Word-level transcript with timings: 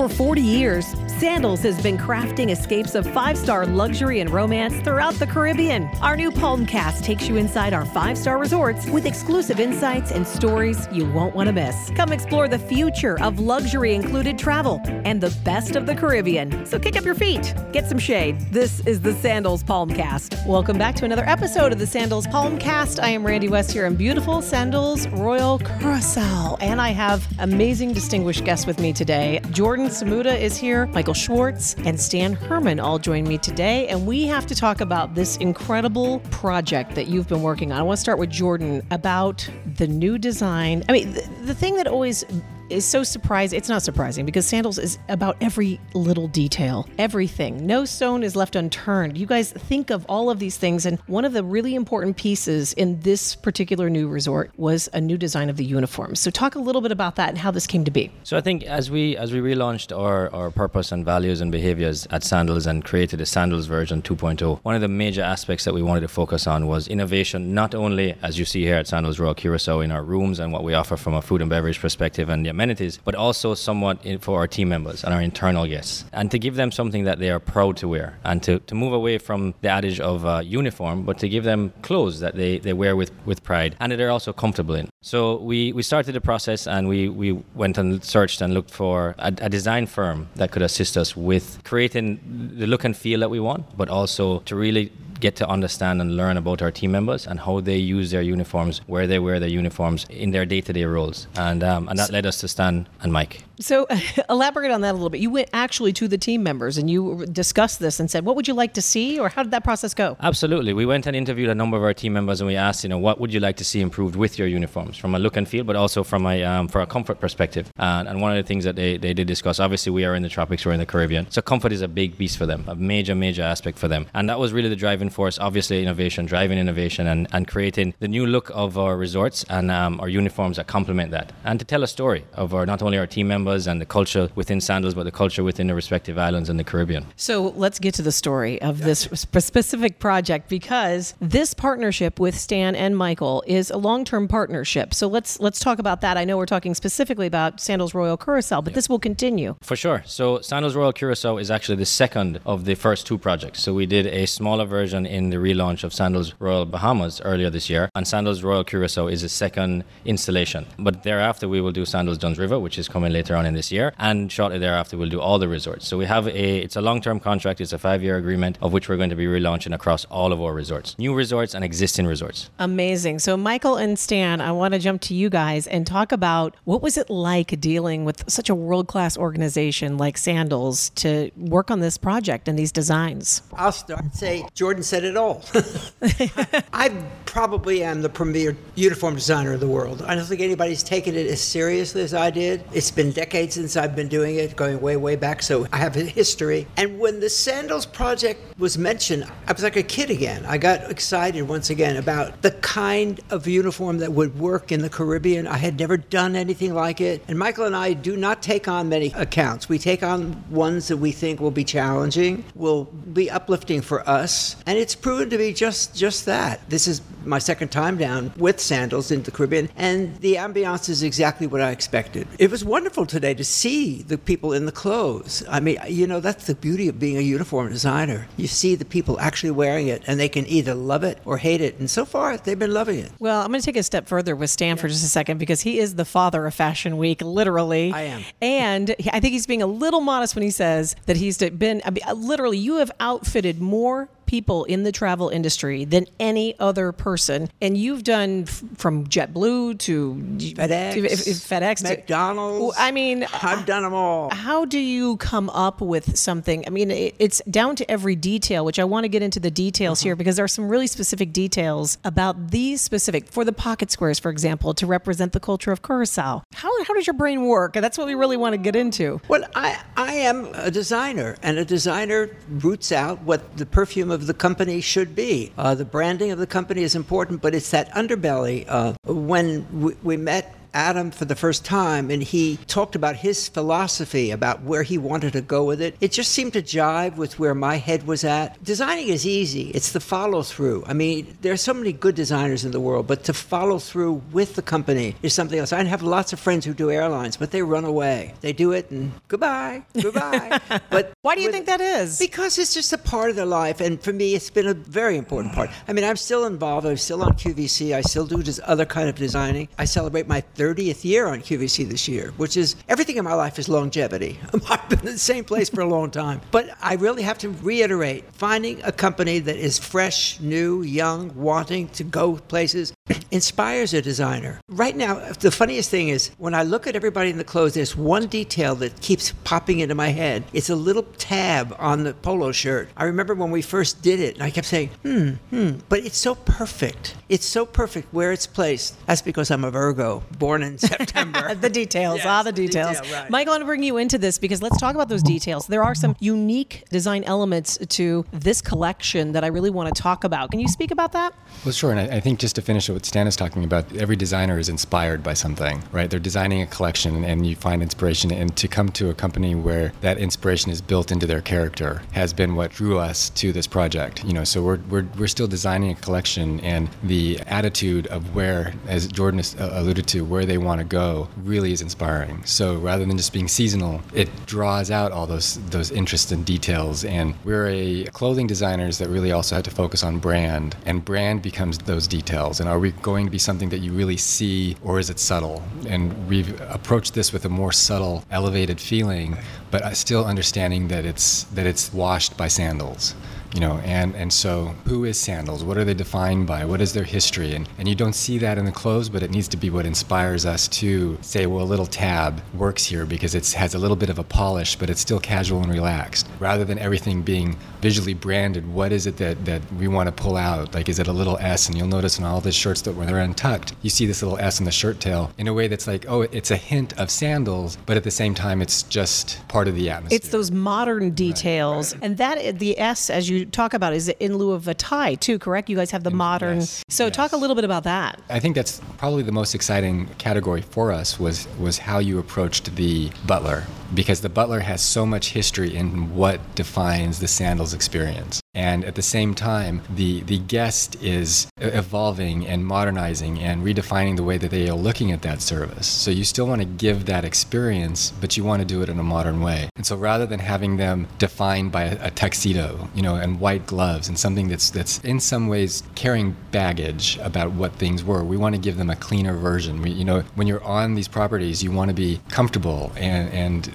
For 0.00 0.08
40 0.08 0.40
years, 0.40 0.94
Sandals 1.20 1.60
has 1.64 1.78
been 1.82 1.98
crafting 1.98 2.50
escapes 2.50 2.94
of 2.94 3.06
five 3.12 3.36
star 3.36 3.66
luxury 3.66 4.20
and 4.20 4.30
romance 4.30 4.72
throughout 4.80 5.12
the 5.16 5.26
Caribbean. 5.26 5.84
Our 6.00 6.16
new 6.16 6.30
Palmcast 6.30 7.02
takes 7.02 7.28
you 7.28 7.36
inside 7.36 7.74
our 7.74 7.84
five 7.84 8.16
star 8.16 8.38
resorts 8.38 8.86
with 8.86 9.04
exclusive 9.04 9.60
insights 9.60 10.12
and 10.12 10.26
stories 10.26 10.88
you 10.90 11.04
won't 11.10 11.34
want 11.34 11.48
to 11.48 11.52
miss. 11.52 11.90
Come 11.94 12.10
explore 12.10 12.48
the 12.48 12.58
future 12.58 13.20
of 13.20 13.38
luxury 13.38 13.94
included 13.94 14.38
travel 14.38 14.80
and 14.86 15.20
the 15.20 15.28
best 15.44 15.76
of 15.76 15.84
the 15.84 15.94
Caribbean. 15.94 16.64
So 16.64 16.78
kick 16.78 16.96
up 16.96 17.04
your 17.04 17.14
feet, 17.14 17.54
get 17.70 17.86
some 17.86 17.98
shade. 17.98 18.40
This 18.50 18.80
is 18.86 19.02
the 19.02 19.12
Sandals 19.12 19.62
Palmcast. 19.62 20.46
Welcome 20.46 20.78
back 20.78 20.94
to 20.96 21.04
another 21.04 21.28
episode 21.28 21.70
of 21.70 21.78
the 21.78 21.86
Sandals 21.86 22.28
Palmcast. 22.28 22.98
I 22.98 23.10
am 23.10 23.26
Randy 23.26 23.48
West 23.48 23.72
here 23.72 23.84
in 23.84 23.94
beautiful 23.94 24.40
Sandals 24.40 25.06
Royal 25.08 25.58
Curacao, 25.58 26.56
and 26.62 26.80
I 26.80 26.92
have 26.92 27.28
amazing 27.40 27.92
distinguished 27.92 28.46
guests 28.46 28.64
with 28.64 28.80
me 28.80 28.94
today. 28.94 29.42
Jordan 29.50 29.88
Samuda 29.88 30.34
is 30.40 30.56
here, 30.56 30.86
Michael 30.86 31.09
Schwartz, 31.14 31.74
and 31.84 32.00
Stan 32.00 32.32
Herman 32.32 32.80
all 32.80 32.98
join 32.98 33.24
me 33.24 33.38
today, 33.38 33.88
and 33.88 34.06
we 34.06 34.24
have 34.26 34.46
to 34.46 34.54
talk 34.54 34.80
about 34.80 35.14
this 35.14 35.36
incredible 35.38 36.20
project 36.30 36.94
that 36.94 37.06
you've 37.08 37.28
been 37.28 37.42
working 37.42 37.72
on. 37.72 37.78
I 37.78 37.82
want 37.82 37.96
to 37.96 38.00
start 38.00 38.18
with 38.18 38.30
Jordan 38.30 38.86
about 38.90 39.48
the 39.76 39.86
new 39.86 40.18
design. 40.18 40.84
I 40.88 40.92
mean, 40.92 41.12
the, 41.12 41.28
the 41.42 41.54
thing 41.54 41.76
that 41.76 41.86
always 41.86 42.24
is 42.70 42.84
so 42.84 43.02
surprising. 43.02 43.56
It's 43.56 43.68
not 43.68 43.82
surprising 43.82 44.26
because 44.26 44.46
Sandals 44.46 44.78
is 44.78 44.98
about 45.08 45.36
every 45.40 45.80
little 45.94 46.28
detail, 46.28 46.88
everything. 46.98 47.66
No 47.66 47.84
stone 47.84 48.22
is 48.22 48.36
left 48.36 48.56
unturned. 48.56 49.18
You 49.18 49.26
guys 49.26 49.52
think 49.52 49.90
of 49.90 50.04
all 50.08 50.30
of 50.30 50.38
these 50.38 50.56
things, 50.56 50.86
and 50.86 50.98
one 51.06 51.24
of 51.24 51.32
the 51.32 51.44
really 51.44 51.74
important 51.74 52.16
pieces 52.16 52.72
in 52.74 53.00
this 53.00 53.34
particular 53.34 53.90
new 53.90 54.08
resort 54.08 54.50
was 54.56 54.88
a 54.92 55.00
new 55.00 55.16
design 55.16 55.50
of 55.50 55.56
the 55.56 55.64
uniforms. 55.64 56.20
So, 56.20 56.30
talk 56.30 56.54
a 56.54 56.58
little 56.58 56.80
bit 56.80 56.92
about 56.92 57.16
that 57.16 57.28
and 57.28 57.38
how 57.38 57.50
this 57.50 57.66
came 57.66 57.84
to 57.84 57.90
be. 57.90 58.10
So, 58.22 58.36
I 58.36 58.40
think 58.40 58.64
as 58.64 58.90
we 58.90 59.16
as 59.16 59.32
we 59.32 59.40
relaunched 59.40 59.96
our, 59.96 60.32
our 60.34 60.50
purpose 60.50 60.92
and 60.92 61.04
values 61.04 61.40
and 61.40 61.50
behaviors 61.50 62.06
at 62.10 62.22
Sandals 62.22 62.66
and 62.66 62.84
created 62.84 63.20
a 63.20 63.26
Sandals 63.26 63.66
version 63.66 64.02
2.0, 64.02 64.60
one 64.62 64.74
of 64.74 64.80
the 64.80 64.88
major 64.88 65.22
aspects 65.22 65.64
that 65.64 65.74
we 65.74 65.82
wanted 65.82 66.00
to 66.02 66.08
focus 66.08 66.46
on 66.46 66.66
was 66.66 66.88
innovation. 66.88 67.54
Not 67.54 67.74
only 67.74 68.14
as 68.22 68.38
you 68.38 68.44
see 68.44 68.62
here 68.64 68.76
at 68.76 68.86
Sandals 68.86 69.18
Royal 69.18 69.34
Curacao 69.34 69.80
in 69.80 69.90
our 69.90 70.02
rooms 70.02 70.38
and 70.38 70.52
what 70.52 70.64
we 70.64 70.74
offer 70.74 70.96
from 70.96 71.14
a 71.14 71.22
food 71.22 71.40
and 71.40 71.50
beverage 71.50 71.80
perspective 71.80 72.28
and 72.28 72.44
the 72.44 72.50
amenities, 72.60 72.98
but 73.04 73.14
also 73.14 73.54
somewhat 73.54 73.96
for 74.20 74.38
our 74.38 74.46
team 74.46 74.68
members 74.68 75.02
and 75.02 75.14
our 75.14 75.22
internal 75.22 75.66
guests. 75.66 76.04
And 76.12 76.30
to 76.30 76.38
give 76.38 76.56
them 76.56 76.70
something 76.70 77.04
that 77.04 77.18
they 77.18 77.30
are 77.30 77.40
proud 77.40 77.78
to 77.78 77.88
wear 77.88 78.18
and 78.22 78.42
to, 78.42 78.58
to 78.58 78.74
move 78.74 78.92
away 78.92 79.16
from 79.16 79.54
the 79.62 79.70
adage 79.70 79.98
of 79.98 80.26
uh, 80.26 80.42
uniform, 80.44 81.04
but 81.04 81.16
to 81.20 81.28
give 81.28 81.44
them 81.44 81.72
clothes 81.80 82.20
that 82.20 82.34
they, 82.34 82.58
they 82.58 82.74
wear 82.74 82.94
with, 82.96 83.12
with 83.24 83.42
pride 83.42 83.76
and 83.80 83.90
that 83.90 83.96
they're 83.96 84.10
also 84.10 84.32
comfortable 84.34 84.74
in. 84.74 84.89
So 85.02 85.36
we, 85.36 85.72
we 85.72 85.82
started 85.82 86.12
the 86.12 86.20
process 86.20 86.66
and 86.66 86.86
we, 86.86 87.08
we 87.08 87.32
went 87.54 87.78
and 87.78 88.04
searched 88.04 88.42
and 88.42 88.52
looked 88.52 88.70
for 88.70 89.14
a, 89.18 89.32
a 89.40 89.48
design 89.48 89.86
firm 89.86 90.28
that 90.36 90.50
could 90.50 90.60
assist 90.60 90.98
us 90.98 91.16
with 91.16 91.58
creating 91.64 92.20
the 92.58 92.66
look 92.66 92.84
and 92.84 92.94
feel 92.94 93.20
that 93.20 93.30
we 93.30 93.40
want, 93.40 93.64
but 93.78 93.88
also 93.88 94.40
to 94.40 94.54
really 94.54 94.92
get 95.18 95.36
to 95.36 95.48
understand 95.48 96.02
and 96.02 96.18
learn 96.18 96.36
about 96.36 96.60
our 96.60 96.70
team 96.70 96.92
members 96.92 97.26
and 97.26 97.40
how 97.40 97.60
they 97.60 97.78
use 97.78 98.10
their 98.10 98.20
uniforms, 98.20 98.82
where 98.88 99.06
they 99.06 99.18
wear 99.18 99.40
their 99.40 99.48
uniforms 99.48 100.04
in 100.10 100.32
their 100.32 100.44
day-to-day 100.44 100.84
roles, 100.84 101.26
and 101.36 101.62
um, 101.62 101.88
and 101.88 101.98
that 101.98 102.10
led 102.10 102.26
us 102.26 102.38
to 102.40 102.48
Stan 102.48 102.86
and 103.02 103.12
Mike. 103.12 103.44
So, 103.60 103.86
elaborate 104.30 104.70
on 104.70 104.80
that 104.80 104.92
a 104.92 104.92
little 104.92 105.10
bit. 105.10 105.20
You 105.20 105.30
went 105.30 105.50
actually 105.52 105.92
to 105.94 106.08
the 106.08 106.16
team 106.16 106.42
members 106.42 106.78
and 106.78 106.88
you 106.88 107.26
discussed 107.26 107.78
this 107.78 108.00
and 108.00 108.10
said, 108.10 108.24
"What 108.24 108.34
would 108.36 108.48
you 108.48 108.54
like 108.54 108.72
to 108.74 108.82
see?" 108.82 109.18
Or 109.18 109.28
how 109.28 109.42
did 109.42 109.52
that 109.52 109.64
process 109.64 109.92
go? 109.92 110.16
Absolutely, 110.20 110.72
we 110.72 110.86
went 110.86 111.06
and 111.06 111.14
interviewed 111.14 111.50
a 111.50 111.54
number 111.54 111.76
of 111.76 111.82
our 111.82 111.92
team 111.92 112.14
members 112.14 112.40
and 112.40 112.48
we 112.48 112.56
asked, 112.56 112.82
you 112.82 112.88
know, 112.88 112.98
what 112.98 113.20
would 113.20 113.32
you 113.32 113.40
like 113.40 113.56
to 113.58 113.64
see 113.64 113.80
improved 113.80 114.16
with 114.16 114.38
your 114.38 114.48
uniforms 114.48 114.96
from 114.96 115.14
a 115.14 115.18
look 115.18 115.36
and 115.36 115.46
feel, 115.46 115.64
but 115.64 115.76
also 115.76 116.02
from 116.02 116.26
a 116.26 116.42
um, 116.42 116.68
for 116.68 116.80
a 116.80 116.86
comfort 116.86 117.20
perspective. 117.20 117.70
And, 117.76 118.08
and 118.08 118.20
one 118.22 118.32
of 118.32 118.42
the 118.42 118.48
things 118.48 118.64
that 118.64 118.76
they, 118.76 118.96
they 118.96 119.12
did 119.12 119.26
discuss, 119.26 119.60
obviously, 119.60 119.92
we 119.92 120.04
are 120.04 120.14
in 120.14 120.22
the 120.22 120.28
tropics, 120.28 120.64
we're 120.64 120.72
in 120.72 120.80
the 120.80 120.86
Caribbean, 120.86 121.30
so 121.30 121.42
comfort 121.42 121.72
is 121.72 121.82
a 121.82 121.88
big 121.88 122.16
beast 122.16 122.38
for 122.38 122.46
them, 122.46 122.64
a 122.66 122.74
major 122.74 123.14
major 123.14 123.42
aspect 123.42 123.78
for 123.78 123.88
them, 123.88 124.06
and 124.14 124.28
that 124.30 124.38
was 124.38 124.52
really 124.52 124.70
the 124.70 124.76
driving 124.76 125.10
force. 125.10 125.38
Obviously, 125.38 125.82
innovation, 125.82 126.24
driving 126.24 126.58
innovation, 126.58 127.06
and, 127.06 127.28
and 127.32 127.46
creating 127.46 127.94
the 128.00 128.08
new 128.08 128.26
look 128.26 128.50
of 128.54 128.78
our 128.78 128.96
resorts 128.96 129.44
and 129.50 129.70
um, 129.70 130.00
our 130.00 130.08
uniforms 130.08 130.56
that 130.56 130.66
complement 130.66 131.10
that, 131.10 131.32
and 131.44 131.58
to 131.58 131.66
tell 131.66 131.82
a 131.82 131.88
story 131.88 132.24
of 132.32 132.54
our 132.54 132.64
not 132.64 132.80
only 132.80 132.96
our 132.96 133.06
team 133.06 133.28
members 133.28 133.49
and 133.66 133.80
the 133.80 133.86
culture 133.86 134.28
within 134.34 134.60
Sandals, 134.60 134.94
but 134.94 135.04
the 135.04 135.10
culture 135.10 135.42
within 135.44 135.66
the 135.66 135.74
respective 135.74 136.18
islands 136.18 136.48
in 136.48 136.56
the 136.56 136.64
Caribbean. 136.64 137.06
So 137.16 137.48
let's 137.56 137.78
get 137.78 137.94
to 137.94 138.02
the 138.02 138.12
story 138.12 138.60
of 138.62 138.80
this 138.80 139.08
specific 139.14 139.98
project 139.98 140.48
because 140.48 141.14
this 141.20 141.54
partnership 141.54 142.18
with 142.18 142.36
Stan 142.38 142.74
and 142.74 142.96
Michael 142.96 143.42
is 143.46 143.70
a 143.70 143.76
long-term 143.76 144.28
partnership. 144.28 144.94
So 144.94 145.06
let's 145.08 145.40
let's 145.40 145.60
talk 145.60 145.78
about 145.78 146.00
that. 146.00 146.16
I 146.16 146.24
know 146.24 146.36
we're 146.36 146.46
talking 146.46 146.74
specifically 146.74 147.26
about 147.26 147.60
Sandals 147.60 147.94
Royal 147.94 148.16
Curacao, 148.16 148.60
but 148.60 148.72
yeah. 148.72 148.74
this 148.74 148.88
will 148.88 148.98
continue. 148.98 149.56
For 149.62 149.76
sure. 149.76 150.02
So 150.06 150.40
Sandals 150.40 150.74
Royal 150.74 150.92
Curacao 150.92 151.38
is 151.38 151.50
actually 151.50 151.76
the 151.76 151.86
second 151.86 152.40
of 152.44 152.64
the 152.64 152.74
first 152.74 153.06
two 153.06 153.18
projects. 153.18 153.60
So 153.60 153.74
we 153.74 153.86
did 153.86 154.06
a 154.06 154.26
smaller 154.26 154.64
version 154.64 155.06
in 155.06 155.30
the 155.30 155.36
relaunch 155.36 155.84
of 155.84 155.92
Sandals 155.92 156.34
Royal 156.38 156.66
Bahamas 156.66 157.20
earlier 157.22 157.50
this 157.50 157.70
year, 157.70 157.90
and 157.94 158.06
Sandals 158.06 158.42
Royal 158.42 158.64
Curacao 158.64 159.06
is 159.08 159.22
a 159.22 159.28
second 159.28 159.84
installation. 160.04 160.66
But 160.78 161.02
thereafter, 161.02 161.48
we 161.48 161.60
will 161.60 161.72
do 161.72 161.84
Sandals 161.84 162.18
Dunn's 162.18 162.38
River, 162.38 162.58
which 162.58 162.78
is 162.78 162.88
coming 162.88 163.12
later 163.12 163.36
on 163.36 163.39
in 163.46 163.54
this 163.54 163.70
year, 163.72 163.92
and 163.98 164.30
shortly 164.30 164.58
thereafter, 164.58 164.96
we'll 164.96 165.08
do 165.08 165.20
all 165.20 165.38
the 165.38 165.48
resorts. 165.48 165.86
So 165.86 165.96
we 165.96 166.06
have 166.06 166.26
a 166.26 166.58
it's 166.58 166.76
a 166.76 166.80
long-term 166.80 167.20
contract. 167.20 167.60
It's 167.60 167.72
a 167.72 167.78
five-year 167.78 168.16
agreement 168.16 168.58
of 168.60 168.72
which 168.72 168.88
we're 168.88 168.96
going 168.96 169.10
to 169.10 169.16
be 169.16 169.26
relaunching 169.26 169.74
across 169.74 170.04
all 170.06 170.32
of 170.32 170.40
our 170.40 170.52
resorts, 170.52 170.98
new 170.98 171.14
resorts 171.14 171.54
and 171.54 171.64
existing 171.64 172.06
resorts. 172.06 172.50
Amazing. 172.58 173.18
So 173.20 173.36
Michael 173.36 173.76
and 173.76 173.98
Stan, 173.98 174.40
I 174.40 174.52
want 174.52 174.74
to 174.74 174.80
jump 174.80 175.00
to 175.02 175.14
you 175.14 175.30
guys 175.30 175.66
and 175.66 175.86
talk 175.86 176.12
about 176.12 176.56
what 176.64 176.82
was 176.82 176.96
it 176.96 177.10
like 177.10 177.60
dealing 177.60 178.04
with 178.04 178.28
such 178.30 178.48
a 178.48 178.54
world-class 178.54 179.16
organization 179.16 179.96
like 179.96 180.16
Sandals 180.18 180.90
to 180.90 181.30
work 181.36 181.70
on 181.70 181.80
this 181.80 181.96
project 181.98 182.48
and 182.48 182.58
these 182.58 182.72
designs. 182.72 183.42
I'll 183.54 183.72
start 183.72 184.02
and 184.02 184.14
say 184.14 184.46
Jordan 184.54 184.82
said 184.82 185.04
it 185.04 185.16
all. 185.16 185.44
I 186.72 186.90
probably 187.24 187.82
am 187.82 188.02
the 188.02 188.08
premier 188.08 188.56
uniform 188.74 189.14
designer 189.14 189.54
of 189.54 189.60
the 189.60 189.68
world. 189.68 190.02
I 190.02 190.14
don't 190.14 190.24
think 190.24 190.40
anybody's 190.40 190.82
taken 190.82 191.14
it 191.14 191.26
as 191.26 191.40
seriously 191.40 192.02
as 192.02 192.14
I 192.14 192.30
did. 192.30 192.64
It's 192.72 192.90
been 192.90 193.12
decades 193.12 193.29
since 193.30 193.76
I've 193.76 193.94
been 193.94 194.08
doing 194.08 194.36
it, 194.36 194.56
going 194.56 194.80
way, 194.80 194.96
way 194.96 195.16
back, 195.16 195.42
so 195.42 195.66
I 195.72 195.78
have 195.78 195.96
a 195.96 196.02
history. 196.02 196.66
And 196.76 196.98
when 196.98 197.20
the 197.20 197.30
Sandals 197.30 197.86
project 197.86 198.40
was 198.58 198.76
mentioned, 198.76 199.24
I 199.46 199.52
was 199.52 199.62
like 199.62 199.76
a 199.76 199.82
kid 199.82 200.10
again. 200.10 200.44
I 200.46 200.58
got 200.58 200.90
excited 200.90 201.42
once 201.42 201.70
again 201.70 201.96
about 201.96 202.42
the 202.42 202.50
kind 202.50 203.20
of 203.30 203.46
uniform 203.46 203.98
that 203.98 204.12
would 204.12 204.38
work 204.38 204.72
in 204.72 204.82
the 204.82 204.90
Caribbean. 204.90 205.46
I 205.46 205.58
had 205.58 205.78
never 205.78 205.96
done 205.96 206.34
anything 206.34 206.74
like 206.74 207.00
it. 207.00 207.22
And 207.28 207.38
Michael 207.38 207.66
and 207.66 207.76
I 207.76 207.92
do 207.92 208.16
not 208.16 208.42
take 208.42 208.68
on 208.68 208.88
many 208.88 209.12
accounts. 209.14 209.68
We 209.68 209.78
take 209.78 210.02
on 210.02 210.44
ones 210.50 210.88
that 210.88 210.96
we 210.96 211.12
think 211.12 211.40
will 211.40 211.50
be 211.50 211.64
challenging, 211.64 212.44
will 212.54 212.84
be 212.84 213.30
uplifting 213.30 213.80
for 213.80 214.08
us, 214.08 214.56
and 214.66 214.76
it's 214.76 214.94
proven 214.94 215.30
to 215.30 215.38
be 215.38 215.52
just 215.52 215.94
just 215.96 216.26
that. 216.26 216.68
This 216.68 216.88
is 216.88 217.00
my 217.24 217.38
second 217.38 217.68
time 217.68 217.96
down 217.96 218.32
with 218.36 218.60
sandals 218.60 219.10
in 219.10 219.22
the 219.22 219.30
Caribbean, 219.30 219.68
and 219.76 220.16
the 220.18 220.34
ambiance 220.34 220.88
is 220.88 221.02
exactly 221.02 221.46
what 221.46 221.60
I 221.60 221.70
expected. 221.70 222.26
It 222.38 222.50
was 222.50 222.64
wonderful 222.64 223.06
today 223.06 223.34
to 223.34 223.44
see 223.44 224.02
the 224.02 224.18
people 224.18 224.52
in 224.52 224.66
the 224.66 224.72
clothes. 224.72 225.42
I 225.48 225.60
mean, 225.60 225.78
you 225.88 226.06
know, 226.06 226.20
that's 226.20 226.46
the 226.46 226.54
beauty 226.54 226.88
of 226.88 226.98
being 226.98 227.16
a 227.16 227.20
uniform 227.20 227.70
designer. 227.70 228.26
You 228.36 228.46
see 228.46 228.74
the 228.74 228.84
people 228.84 229.18
actually 229.20 229.52
wearing 229.52 229.88
it, 229.88 230.02
and 230.06 230.18
they 230.18 230.28
can 230.28 230.46
either 230.46 230.74
love 230.74 231.04
it 231.04 231.18
or 231.24 231.38
hate 231.38 231.60
it. 231.60 231.78
And 231.78 231.90
so 231.90 232.04
far, 232.04 232.36
they've 232.36 232.58
been 232.58 232.74
loving 232.74 232.98
it. 232.98 233.10
Well, 233.18 233.42
I'm 233.42 233.48
going 233.48 233.60
to 233.60 233.64
take 233.64 233.76
a 233.76 233.82
step 233.82 234.08
further 234.08 234.34
with 234.36 234.50
Stan 234.50 234.76
for 234.76 234.88
just 234.88 235.04
a 235.04 235.08
second 235.08 235.38
because 235.38 235.60
he 235.60 235.78
is 235.78 235.94
the 235.94 236.04
father 236.04 236.46
of 236.46 236.54
Fashion 236.54 236.96
Week, 236.98 237.20
literally. 237.22 237.92
I 237.92 238.02
am. 238.02 238.24
And 238.40 238.94
I 239.12 239.20
think 239.20 239.32
he's 239.32 239.46
being 239.46 239.62
a 239.62 239.66
little 239.66 240.00
modest 240.00 240.34
when 240.34 240.42
he 240.42 240.50
says 240.50 240.96
that 241.06 241.16
he's 241.16 241.38
been, 241.38 241.82
I 241.84 241.90
mean, 241.90 242.02
literally, 242.14 242.58
you 242.58 242.76
have 242.76 242.90
outfitted 243.00 243.60
more 243.60 244.08
people 244.30 244.62
in 244.66 244.84
the 244.84 244.92
travel 244.92 245.28
industry 245.28 245.84
than 245.84 246.06
any 246.20 246.56
other 246.60 246.92
person. 246.92 247.50
And 247.60 247.76
you've 247.76 248.04
done 248.04 248.44
f- 248.46 248.62
from 248.76 249.08
JetBlue 249.08 249.80
to 249.80 250.14
FedEx, 250.14 250.92
to, 250.94 251.00
FedEx, 251.02 251.82
McDonald's. 251.82 252.76
To, 252.76 252.80
I 252.80 252.92
mean, 252.92 253.26
I've 253.42 253.66
done 253.66 253.82
them 253.82 253.92
all. 253.92 254.32
How 254.32 254.64
do 254.64 254.78
you 254.78 255.16
come 255.16 255.50
up 255.50 255.80
with 255.80 256.16
something? 256.16 256.62
I 256.64 256.70
mean, 256.70 256.92
it, 256.92 257.16
it's 257.18 257.42
down 257.50 257.74
to 257.74 257.90
every 257.90 258.14
detail, 258.14 258.64
which 258.64 258.78
I 258.78 258.84
want 258.84 259.02
to 259.02 259.08
get 259.08 259.20
into 259.20 259.40
the 259.40 259.50
details 259.50 259.98
uh-huh. 259.98 260.10
here 260.10 260.16
because 260.16 260.36
there 260.36 260.44
are 260.44 260.48
some 260.48 260.68
really 260.68 260.86
specific 260.86 261.32
details 261.32 261.98
about 262.04 262.52
these 262.52 262.80
specific 262.80 263.26
for 263.26 263.44
the 263.44 263.52
pocket 263.52 263.90
squares, 263.90 264.20
for 264.20 264.30
example, 264.30 264.74
to 264.74 264.86
represent 264.86 265.32
the 265.32 265.40
culture 265.40 265.72
of 265.72 265.82
Curacao. 265.82 266.44
How, 266.52 266.84
how 266.84 266.94
does 266.94 267.04
your 267.04 267.14
brain 267.14 267.46
work? 267.46 267.72
That's 267.72 267.98
what 267.98 268.06
we 268.06 268.14
really 268.14 268.36
want 268.36 268.52
to 268.52 268.58
get 268.58 268.76
into. 268.76 269.20
Well, 269.26 269.42
I, 269.56 269.82
I 269.96 270.12
am 270.12 270.50
a 270.54 270.70
designer, 270.70 271.36
and 271.42 271.58
a 271.58 271.64
designer 271.64 272.30
roots 272.48 272.92
out 272.92 273.20
what 273.22 273.56
the 273.56 273.66
perfume 273.66 274.12
of 274.12 274.19
of 274.20 274.26
the 274.26 274.34
company 274.34 274.80
should 274.80 275.14
be. 275.14 275.52
Uh, 275.56 275.74
the 275.74 275.84
branding 275.84 276.30
of 276.30 276.38
the 276.38 276.46
company 276.46 276.82
is 276.82 276.94
important, 276.94 277.42
but 277.42 277.54
it's 277.54 277.70
that 277.70 277.90
underbelly. 277.90 278.64
Uh, 278.68 278.94
when 279.04 279.66
we, 279.80 279.94
we 280.02 280.16
met 280.16 280.54
Adam 280.74 281.10
for 281.10 281.24
the 281.24 281.34
first 281.34 281.64
time 281.64 282.10
and 282.10 282.22
he 282.22 282.58
talked 282.66 282.94
about 282.94 283.16
his 283.16 283.48
philosophy 283.48 284.30
about 284.30 284.62
where 284.62 284.82
he 284.82 284.98
wanted 284.98 285.32
to 285.32 285.40
go 285.40 285.64
with 285.64 285.80
it, 285.80 285.96
it 286.00 286.12
just 286.12 286.30
seemed 286.30 286.52
to 286.52 286.62
jive 286.62 287.16
with 287.16 287.38
where 287.38 287.54
my 287.54 287.76
head 287.76 288.06
was 288.06 288.24
at. 288.24 288.62
Designing 288.62 289.08
is 289.08 289.26
easy, 289.26 289.70
it's 289.70 289.92
the 289.92 290.00
follow 290.00 290.42
through. 290.42 290.84
I 290.86 290.92
mean, 290.92 291.36
there 291.40 291.52
are 291.52 291.58
so 291.58 291.74
many 291.74 291.92
good 291.92 292.14
designers 292.14 292.64
in 292.64 292.72
the 292.72 292.80
world, 292.80 293.06
but 293.06 293.24
to 293.24 293.32
follow 293.32 293.78
through 293.78 294.22
with 294.32 294.54
the 294.54 294.62
company 294.62 295.16
is 295.22 295.34
something 295.34 295.58
else. 295.58 295.72
I 295.72 295.82
have 295.84 296.02
lots 296.02 296.32
of 296.32 296.40
friends 296.40 296.64
who 296.64 296.74
do 296.74 296.90
airlines, 296.90 297.36
but 297.36 297.50
they 297.50 297.62
run 297.62 297.84
away. 297.84 298.34
They 298.40 298.52
do 298.52 298.72
it 298.72 298.90
and 298.90 299.12
goodbye, 299.28 299.84
goodbye. 300.00 300.60
but 300.90 301.12
why 301.22 301.34
do 301.34 301.40
you 301.40 301.48
with, 301.48 301.54
think 301.54 301.66
that 301.66 301.80
is? 301.80 302.18
Because 302.18 302.58
it's 302.58 302.74
just 302.74 302.92
a 302.92 302.98
part 302.98 303.30
of 303.30 303.36
their 303.36 303.46
life, 303.46 303.80
and 303.80 304.00
for 304.00 304.12
me, 304.12 304.34
it's 304.34 304.50
been 304.50 304.66
a 304.66 304.74
very 304.74 305.16
important 305.16 305.54
part. 305.54 305.70
I 305.88 305.92
mean, 305.92 306.04
I'm 306.04 306.16
still 306.16 306.44
involved. 306.44 306.86
I'm 306.86 306.96
still 306.96 307.22
on 307.22 307.32
QVC. 307.32 307.94
I 307.94 308.00
still 308.02 308.26
do 308.26 308.42
this 308.42 308.60
other 308.64 308.84
kind 308.84 309.08
of 309.08 309.16
designing. 309.16 309.68
I 309.78 309.84
celebrate 309.84 310.28
my 310.28 310.42
30th 310.60 311.04
year 311.04 311.26
on 311.26 311.40
QVC 311.40 311.88
this 311.88 312.06
year, 312.06 312.34
which 312.36 312.54
is 312.54 312.76
everything 312.86 313.16
in 313.16 313.24
my 313.24 313.32
life 313.32 313.58
is 313.58 313.66
longevity. 313.66 314.38
I've 314.68 314.88
been 314.90 314.98
in 314.98 315.06
the 315.06 315.18
same 315.18 315.42
place 315.42 315.70
for 315.70 315.80
a 315.80 315.86
long 315.86 316.10
time, 316.10 316.42
but 316.50 316.76
I 316.82 316.96
really 316.96 317.22
have 317.22 317.38
to 317.38 317.48
reiterate: 317.48 318.30
finding 318.34 318.82
a 318.84 318.92
company 318.92 319.38
that 319.38 319.56
is 319.56 319.78
fresh, 319.78 320.38
new, 320.38 320.82
young, 320.82 321.34
wanting 321.34 321.88
to 321.88 322.04
go 322.04 322.36
places 322.36 322.92
inspires 323.30 323.94
a 323.94 324.02
designer. 324.02 324.60
Right 324.68 324.94
now, 324.94 325.14
the 325.32 325.50
funniest 325.50 325.88
thing 325.90 326.08
is 326.08 326.30
when 326.36 326.54
I 326.54 326.62
look 326.62 326.86
at 326.86 326.94
everybody 326.94 327.30
in 327.30 327.38
the 327.38 327.44
clothes, 327.44 327.74
there's 327.74 327.96
one 327.96 328.26
detail 328.26 328.74
that 328.76 329.00
keeps 329.00 329.32
popping 329.44 329.80
into 329.80 329.94
my 329.94 330.08
head. 330.08 330.44
It's 330.52 330.68
a 330.68 330.76
little 330.76 331.04
tab 331.16 331.74
on 331.78 332.04
the 332.04 332.12
polo 332.12 332.52
shirt. 332.52 332.90
I 332.98 333.04
remember 333.04 333.34
when 333.34 333.50
we 333.50 333.62
first 333.62 334.02
did 334.02 334.20
it, 334.20 334.34
and 334.34 334.42
I 334.42 334.50
kept 334.50 334.66
saying, 334.66 334.90
hmm, 335.02 335.30
hmm, 335.48 335.70
but 335.88 336.00
it's 336.00 336.18
so 336.18 336.34
perfect. 336.34 337.16
It's 337.30 337.46
so 337.46 337.64
perfect 337.64 338.12
where 338.12 338.32
it's 338.32 338.46
placed. 338.46 338.94
That's 339.06 339.22
because 339.22 339.50
I'm 339.50 339.64
a 339.64 339.70
Virgo, 339.70 340.22
born 340.38 340.49
in 340.56 340.78
September. 340.78 341.54
the 341.60 341.70
details, 341.70 342.18
yes, 342.18 342.26
all 342.26 342.44
the 342.44 342.52
details. 342.52 343.00
Detail, 343.00 343.20
right. 343.20 343.30
Mike, 343.30 343.46
I 343.46 343.50
want 343.50 343.60
to 343.62 343.66
bring 343.66 343.82
you 343.82 343.96
into 343.96 344.18
this 344.18 344.38
because 344.38 344.62
let's 344.62 344.78
talk 344.78 344.94
about 344.94 345.08
those 345.08 345.22
details. 345.22 345.66
There 345.66 345.82
are 345.82 345.94
some 345.94 346.16
unique 346.20 346.84
design 346.90 347.24
elements 347.24 347.78
to 347.78 348.24
this 348.32 348.60
collection 348.60 349.32
that 349.32 349.44
I 349.44 349.48
really 349.48 349.70
want 349.70 349.94
to 349.94 350.02
talk 350.02 350.24
about. 350.24 350.50
Can 350.50 350.60
you 350.60 350.68
speak 350.68 350.90
about 350.90 351.12
that? 351.12 351.34
Well, 351.64 351.72
sure. 351.72 351.92
And 351.92 352.12
I 352.12 352.20
think 352.20 352.38
just 352.38 352.56
to 352.56 352.62
finish 352.62 352.88
what 352.88 353.04
Stan 353.04 353.26
is 353.26 353.36
talking 353.36 353.64
about, 353.64 353.94
every 353.96 354.16
designer 354.16 354.58
is 354.58 354.68
inspired 354.68 355.22
by 355.22 355.34
something, 355.34 355.82
right? 355.92 356.10
They're 356.10 356.18
designing 356.18 356.62
a 356.62 356.66
collection 356.66 357.24
and 357.24 357.46
you 357.46 357.56
find 357.56 357.82
inspiration. 357.82 358.30
And 358.32 358.56
to 358.56 358.68
come 358.68 358.88
to 358.90 359.10
a 359.10 359.14
company 359.14 359.54
where 359.54 359.92
that 360.00 360.18
inspiration 360.18 360.70
is 360.70 360.80
built 360.80 361.12
into 361.12 361.26
their 361.26 361.40
character 361.40 362.02
has 362.12 362.32
been 362.32 362.56
what 362.56 362.72
drew 362.72 362.98
us 362.98 363.30
to 363.30 363.52
this 363.52 363.66
project. 363.66 364.24
You 364.24 364.32
know, 364.32 364.44
so 364.44 364.62
we're, 364.62 364.80
we're, 364.88 365.06
we're 365.18 365.28
still 365.28 365.46
designing 365.46 365.90
a 365.90 365.94
collection 365.94 366.60
and 366.60 366.88
the 367.02 367.38
attitude 367.46 368.06
of 368.08 368.34
where, 368.34 368.72
as 368.86 369.06
Jordan 369.06 369.40
uh, 369.58 369.70
alluded 369.72 370.06
to, 370.08 370.24
where 370.24 370.39
they 370.44 370.58
want 370.58 370.80
to 370.80 370.84
go 370.84 371.28
really 371.44 371.72
is 371.72 371.82
inspiring. 371.82 372.44
So 372.44 372.76
rather 372.76 373.04
than 373.04 373.16
just 373.16 373.32
being 373.32 373.48
seasonal, 373.48 374.00
it 374.14 374.28
draws 374.46 374.90
out 374.90 375.12
all 375.12 375.26
those, 375.26 375.58
those 375.70 375.90
interests 375.90 376.32
and 376.32 376.44
details. 376.44 377.04
And 377.04 377.34
we're 377.44 377.68
a 377.68 378.04
clothing 378.06 378.46
designers 378.46 378.98
that 378.98 379.08
really 379.08 379.32
also 379.32 379.56
had 379.56 379.64
to 379.64 379.70
focus 379.70 380.02
on 380.02 380.18
brand 380.18 380.76
and 380.86 381.04
brand 381.04 381.42
becomes 381.42 381.78
those 381.78 382.06
details. 382.06 382.60
And 382.60 382.68
are 382.68 382.78
we 382.78 382.92
going 382.92 383.26
to 383.26 383.30
be 383.30 383.38
something 383.38 383.68
that 383.70 383.78
you 383.78 383.92
really 383.92 384.16
see, 384.16 384.76
or 384.84 384.98
is 384.98 385.10
it 385.10 385.18
subtle? 385.18 385.62
And 385.86 386.28
we've 386.28 386.60
approached 386.62 387.14
this 387.14 387.32
with 387.32 387.44
a 387.44 387.48
more 387.48 387.72
subtle, 387.72 388.24
elevated 388.30 388.80
feeling, 388.80 389.36
but 389.70 389.82
uh, 389.82 389.94
still 389.94 390.24
understanding 390.24 390.88
that 390.88 391.04
it's 391.04 391.44
that 391.44 391.66
it's 391.66 391.92
washed 391.92 392.36
by 392.36 392.48
sandals 392.48 393.14
you 393.54 393.60
know 393.60 393.78
and 393.84 394.14
and 394.14 394.32
so 394.32 394.74
who 394.86 395.04
is 395.04 395.18
sandals? 395.18 395.64
What 395.64 395.76
are 395.76 395.84
they 395.84 395.94
defined 395.94 396.46
by? 396.46 396.64
What 396.64 396.80
is 396.80 396.92
their 396.92 397.04
history? 397.04 397.54
And 397.54 397.68
and 397.78 397.88
you 397.88 397.94
don't 397.94 398.14
see 398.14 398.38
that 398.38 398.58
in 398.58 398.64
the 398.64 398.72
clothes 398.72 399.08
but 399.08 399.22
it 399.22 399.30
needs 399.30 399.48
to 399.48 399.56
be 399.56 399.70
what 399.70 399.86
inspires 399.86 400.46
us 400.46 400.68
to 400.68 401.18
say 401.20 401.46
well 401.46 401.64
a 401.64 401.66
little 401.66 401.86
tab 401.86 402.42
works 402.54 402.84
here 402.84 403.04
because 403.06 403.34
it 403.34 403.50
has 403.52 403.74
a 403.74 403.78
little 403.78 403.96
bit 403.96 404.10
of 404.10 404.18
a 404.18 404.24
polish 404.24 404.76
but 404.76 404.90
it's 404.90 405.00
still 405.00 405.20
casual 405.20 405.62
and 405.62 405.72
relaxed. 405.72 406.28
Rather 406.38 406.64
than 406.64 406.78
everything 406.78 407.22
being 407.22 407.56
visually 407.80 408.14
branded 408.14 408.66
what 408.72 408.92
is 408.92 409.06
it 409.06 409.16
that 409.16 409.44
that 409.44 409.62
we 409.74 409.88
want 409.88 410.06
to 410.06 410.22
pull 410.22 410.36
out? 410.36 410.74
Like 410.74 410.88
is 410.88 410.98
it 410.98 411.08
a 411.08 411.12
little 411.12 411.38
s? 411.38 411.68
And 411.68 411.76
you'll 411.76 411.88
notice 411.88 412.18
in 412.18 412.24
all 412.24 412.40
the 412.40 412.52
shirts 412.52 412.82
that 412.82 412.92
when 412.92 413.06
they're 413.06 413.18
untucked 413.18 413.74
you 413.82 413.90
see 413.90 414.06
this 414.06 414.22
little 414.22 414.38
s 414.38 414.58
in 414.60 414.64
the 414.64 414.72
shirt 414.72 415.00
tail 415.00 415.30
in 415.38 415.48
a 415.48 415.54
way 415.54 415.68
that's 415.68 415.86
like 415.86 416.06
oh 416.08 416.22
it's 416.22 416.50
a 416.50 416.56
hint 416.56 416.98
of 416.98 417.10
sandals 417.10 417.76
but 417.86 417.96
at 417.96 418.04
the 418.04 418.10
same 418.10 418.34
time 418.34 418.62
it's 418.62 418.82
just 418.84 419.46
part 419.48 419.68
of 419.68 419.74
the 419.74 419.90
atmosphere. 419.90 420.16
it's 420.16 420.28
those 420.28 420.50
modern 420.50 421.10
details. 421.10 421.94
Right, 421.94 422.00
right. 422.00 422.06
and 422.06 422.18
that 422.18 422.58
the 422.58 422.78
s 422.78 423.10
as 423.10 423.28
you 423.28 423.39
talk 423.44 423.74
about 423.74 423.92
is 423.92 424.08
in 424.08 424.36
lieu 424.36 424.52
of 424.52 424.68
a 424.68 424.74
tie 424.74 425.14
too, 425.14 425.38
correct? 425.38 425.68
You 425.68 425.76
guys 425.76 425.90
have 425.90 426.04
the 426.04 426.10
modern. 426.10 426.58
Yes, 426.58 426.84
so 426.88 427.06
yes. 427.06 427.16
talk 427.16 427.32
a 427.32 427.36
little 427.36 427.56
bit 427.56 427.64
about 427.64 427.84
that. 427.84 428.20
I 428.28 428.40
think 428.40 428.54
that's 428.54 428.80
probably 428.98 429.22
the 429.22 429.32
most 429.32 429.54
exciting 429.54 430.06
category 430.18 430.62
for 430.62 430.92
us 430.92 431.18
was 431.18 431.46
was 431.58 431.78
how 431.78 431.98
you 431.98 432.18
approached 432.18 432.74
the 432.76 433.10
butler 433.26 433.64
because 433.94 434.20
the 434.20 434.28
butler 434.28 434.60
has 434.60 434.82
so 434.82 435.04
much 435.04 435.30
history 435.30 435.74
in 435.74 436.14
what 436.14 436.40
defines 436.54 437.18
the 437.18 437.28
sandals 437.28 437.74
experience. 437.74 438.40
And 438.54 438.84
at 438.84 438.96
the 438.96 439.02
same 439.02 439.34
time, 439.34 439.82
the, 439.88 440.22
the 440.22 440.38
guest 440.38 441.00
is 441.00 441.48
evolving 441.58 442.46
and 442.46 442.66
modernizing 442.66 443.38
and 443.38 443.62
redefining 443.62 444.16
the 444.16 444.24
way 444.24 444.38
that 444.38 444.50
they 444.50 444.68
are 444.68 444.76
looking 444.76 445.12
at 445.12 445.22
that 445.22 445.40
service. 445.40 445.86
So 445.86 446.10
you 446.10 446.24
still 446.24 446.48
want 446.48 446.60
to 446.60 446.66
give 446.66 447.06
that 447.06 447.24
experience, 447.24 448.12
but 448.20 448.36
you 448.36 448.42
want 448.42 448.60
to 448.60 448.66
do 448.66 448.82
it 448.82 448.88
in 448.88 448.98
a 448.98 449.04
modern 449.04 449.40
way. 449.40 449.68
And 449.76 449.86
so 449.86 449.96
rather 449.96 450.26
than 450.26 450.40
having 450.40 450.78
them 450.78 451.06
defined 451.18 451.70
by 451.70 451.84
a, 451.84 452.06
a 452.08 452.10
tuxedo, 452.10 452.88
you 452.92 453.02
know, 453.02 453.14
and 453.14 453.38
white 453.38 453.66
gloves 453.66 454.08
and 454.08 454.18
something 454.18 454.48
that's 454.48 454.70
that's 454.70 454.98
in 455.00 455.20
some 455.20 455.46
ways 455.46 455.84
carrying 455.94 456.34
baggage 456.50 457.18
about 457.18 457.52
what 457.52 457.72
things 457.74 458.02
were, 458.02 458.24
we 458.24 458.36
want 458.36 458.56
to 458.56 458.60
give 458.60 458.76
them 458.76 458.90
a 458.90 458.96
cleaner 458.96 459.34
version. 459.34 459.80
We, 459.80 459.90
you 459.90 460.04
know, 460.04 460.22
when 460.34 460.48
you're 460.48 460.64
on 460.64 460.96
these 460.96 461.08
properties, 461.08 461.62
you 461.62 461.70
want 461.70 461.90
to 461.90 461.94
be 461.94 462.20
comfortable 462.30 462.92
and 462.96 463.32
and 463.32 463.70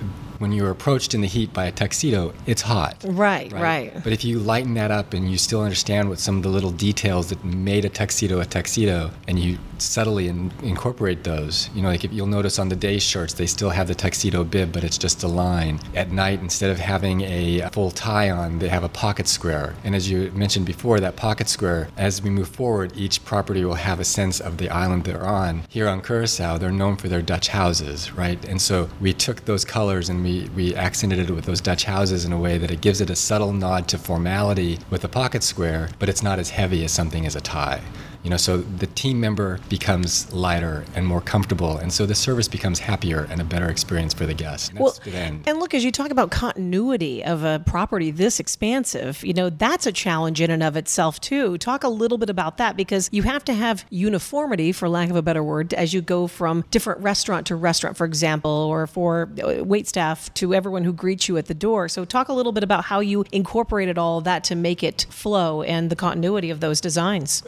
when 0.45 0.51
you're 0.51 0.69
approached 0.69 1.15
in 1.15 1.21
the 1.21 1.27
heat 1.27 1.51
by 1.53 1.65
a 1.65 1.71
tuxedo, 1.71 2.31
it's 2.45 2.61
hot. 2.61 3.03
Right, 3.03 3.51
right, 3.51 3.91
right, 3.91 4.03
But 4.03 4.13
if 4.13 4.23
you 4.23 4.37
lighten 4.37 4.75
that 4.75 4.91
up 4.91 5.15
and 5.15 5.27
you 5.31 5.39
still 5.39 5.63
understand 5.63 6.07
what 6.07 6.19
some 6.19 6.37
of 6.37 6.43
the 6.43 6.49
little 6.49 6.69
details 6.69 7.29
that 7.29 7.43
made 7.43 7.83
a 7.83 7.89
tuxedo 7.89 8.41
a 8.41 8.45
tuxedo, 8.45 9.09
and 9.27 9.39
you 9.39 9.57
subtly 9.79 10.27
in, 10.27 10.51
incorporate 10.61 11.23
those, 11.23 11.71
you 11.73 11.81
know, 11.81 11.87
like 11.87 12.03
if 12.05 12.13
you'll 12.13 12.27
notice 12.27 12.59
on 12.59 12.69
the 12.69 12.75
day 12.75 12.99
shirts, 12.99 13.33
they 13.33 13.47
still 13.47 13.71
have 13.71 13.87
the 13.87 13.95
tuxedo 13.95 14.43
bib, 14.43 14.71
but 14.71 14.83
it's 14.83 14.99
just 14.99 15.23
a 15.23 15.27
line. 15.27 15.79
At 15.95 16.11
night, 16.11 16.41
instead 16.41 16.69
of 16.69 16.77
having 16.77 17.21
a 17.21 17.67
full 17.71 17.89
tie 17.89 18.29
on, 18.29 18.59
they 18.59 18.69
have 18.69 18.83
a 18.83 18.89
pocket 18.89 19.27
square. 19.27 19.73
And 19.83 19.95
as 19.95 20.11
you 20.11 20.29
mentioned 20.33 20.67
before, 20.67 20.99
that 20.99 21.15
pocket 21.15 21.49
square, 21.49 21.87
as 21.97 22.21
we 22.21 22.29
move 22.29 22.49
forward, 22.49 22.93
each 22.95 23.25
property 23.25 23.65
will 23.65 23.73
have 23.73 23.99
a 23.99 24.05
sense 24.05 24.39
of 24.39 24.57
the 24.59 24.69
island 24.69 25.05
they're 25.05 25.25
on. 25.25 25.63
Here 25.69 25.87
on 25.87 26.03
Curacao, 26.03 26.59
they're 26.59 26.71
known 26.71 26.97
for 26.97 27.07
their 27.07 27.23
Dutch 27.23 27.47
houses, 27.47 28.11
right? 28.13 28.43
And 28.45 28.61
so 28.61 28.89
we 29.01 29.11
took 29.11 29.45
those 29.45 29.65
colors 29.65 30.07
and 30.09 30.23
we, 30.23 30.34
we 30.55 30.75
accented 30.75 31.19
it 31.19 31.31
with 31.31 31.45
those 31.45 31.61
Dutch 31.61 31.85
houses 31.85 32.25
in 32.25 32.33
a 32.33 32.37
way 32.37 32.57
that 32.57 32.71
it 32.71 32.81
gives 32.81 33.01
it 33.01 33.09
a 33.09 33.15
subtle 33.15 33.53
nod 33.53 33.87
to 33.89 33.97
formality 33.97 34.79
with 34.89 35.03
a 35.03 35.07
pocket 35.07 35.43
square, 35.43 35.89
but 35.99 36.09
it's 36.09 36.23
not 36.23 36.39
as 36.39 36.49
heavy 36.49 36.83
as 36.83 36.91
something 36.91 37.25
as 37.25 37.35
a 37.35 37.41
tie. 37.41 37.81
You 38.25 38.31
know, 38.31 38.37
so 38.37 38.57
the 38.57 38.87
team 38.87 39.19
member 39.19 39.59
becomes 39.69 40.33
lighter 40.33 40.83
and 40.95 41.05
more 41.05 41.21
comfortable, 41.21 41.77
and 41.77 41.93
so 41.93 42.07
the 42.07 42.15
service 42.15 42.47
becomes 42.47 42.79
happier 42.79 43.27
and 43.29 43.39
a 43.39 43.43
better 43.43 43.69
experience 43.69 44.15
for 44.15 44.25
the 44.25 44.33
guest. 44.33 44.71
And 44.71 44.79
well, 44.79 44.97
and 45.45 45.59
look, 45.59 45.75
as 45.75 45.83
you 45.83 45.91
talk 45.91 46.09
about 46.09 46.31
continuity 46.31 47.23
of 47.23 47.43
a 47.43 47.61
property 47.67 48.09
this 48.09 48.39
expansive, 48.39 49.23
you 49.23 49.35
know, 49.35 49.51
that's 49.51 49.85
a 49.85 49.91
challenge 49.91 50.41
in 50.41 50.49
and 50.49 50.63
of 50.63 50.75
itself 50.75 51.21
too. 51.21 51.59
Talk 51.59 51.83
a 51.83 51.87
little 51.87 52.17
bit 52.17 52.31
about 52.31 52.57
that 52.57 52.75
because 52.75 53.09
you 53.11 53.21
have 53.21 53.45
to 53.45 53.53
have 53.53 53.85
uniformity, 53.91 54.71
for 54.71 54.89
lack 54.89 55.11
of 55.11 55.15
a 55.15 55.21
better 55.21 55.43
word, 55.43 55.75
as 55.75 55.93
you 55.93 56.01
go 56.01 56.25
from 56.25 56.63
different 56.71 57.01
restaurant 57.01 57.45
to 57.45 57.55
restaurant, 57.55 57.95
for 57.95 58.05
example, 58.05 58.49
or 58.49 58.87
for 58.87 59.29
uh, 59.43 59.63
wait 59.63 59.87
staff 59.87 60.33
to 60.33 60.51
everyone 60.51 60.83
who 60.83 60.93
greets 60.93 61.29
you 61.29 61.37
at 61.37 61.45
the 61.45 61.53
door. 61.53 61.87
So 61.87 62.05
talk 62.05 62.29
a 62.29 62.33
little 62.33 62.53
bit 62.53 62.63
about 62.63 62.85
how 62.85 63.01
you 63.01 63.23
incorporated 63.31 63.99
all 63.99 64.17
of 64.17 64.23
that 64.23 64.43
to 64.45 64.55
make 64.55 64.81
it 64.81 65.05
flow 65.11 65.61
and 65.61 65.91
the 65.91 65.95
continuity 65.95 66.49
of 66.49 66.59
those 66.59 66.81
designs 66.81 67.43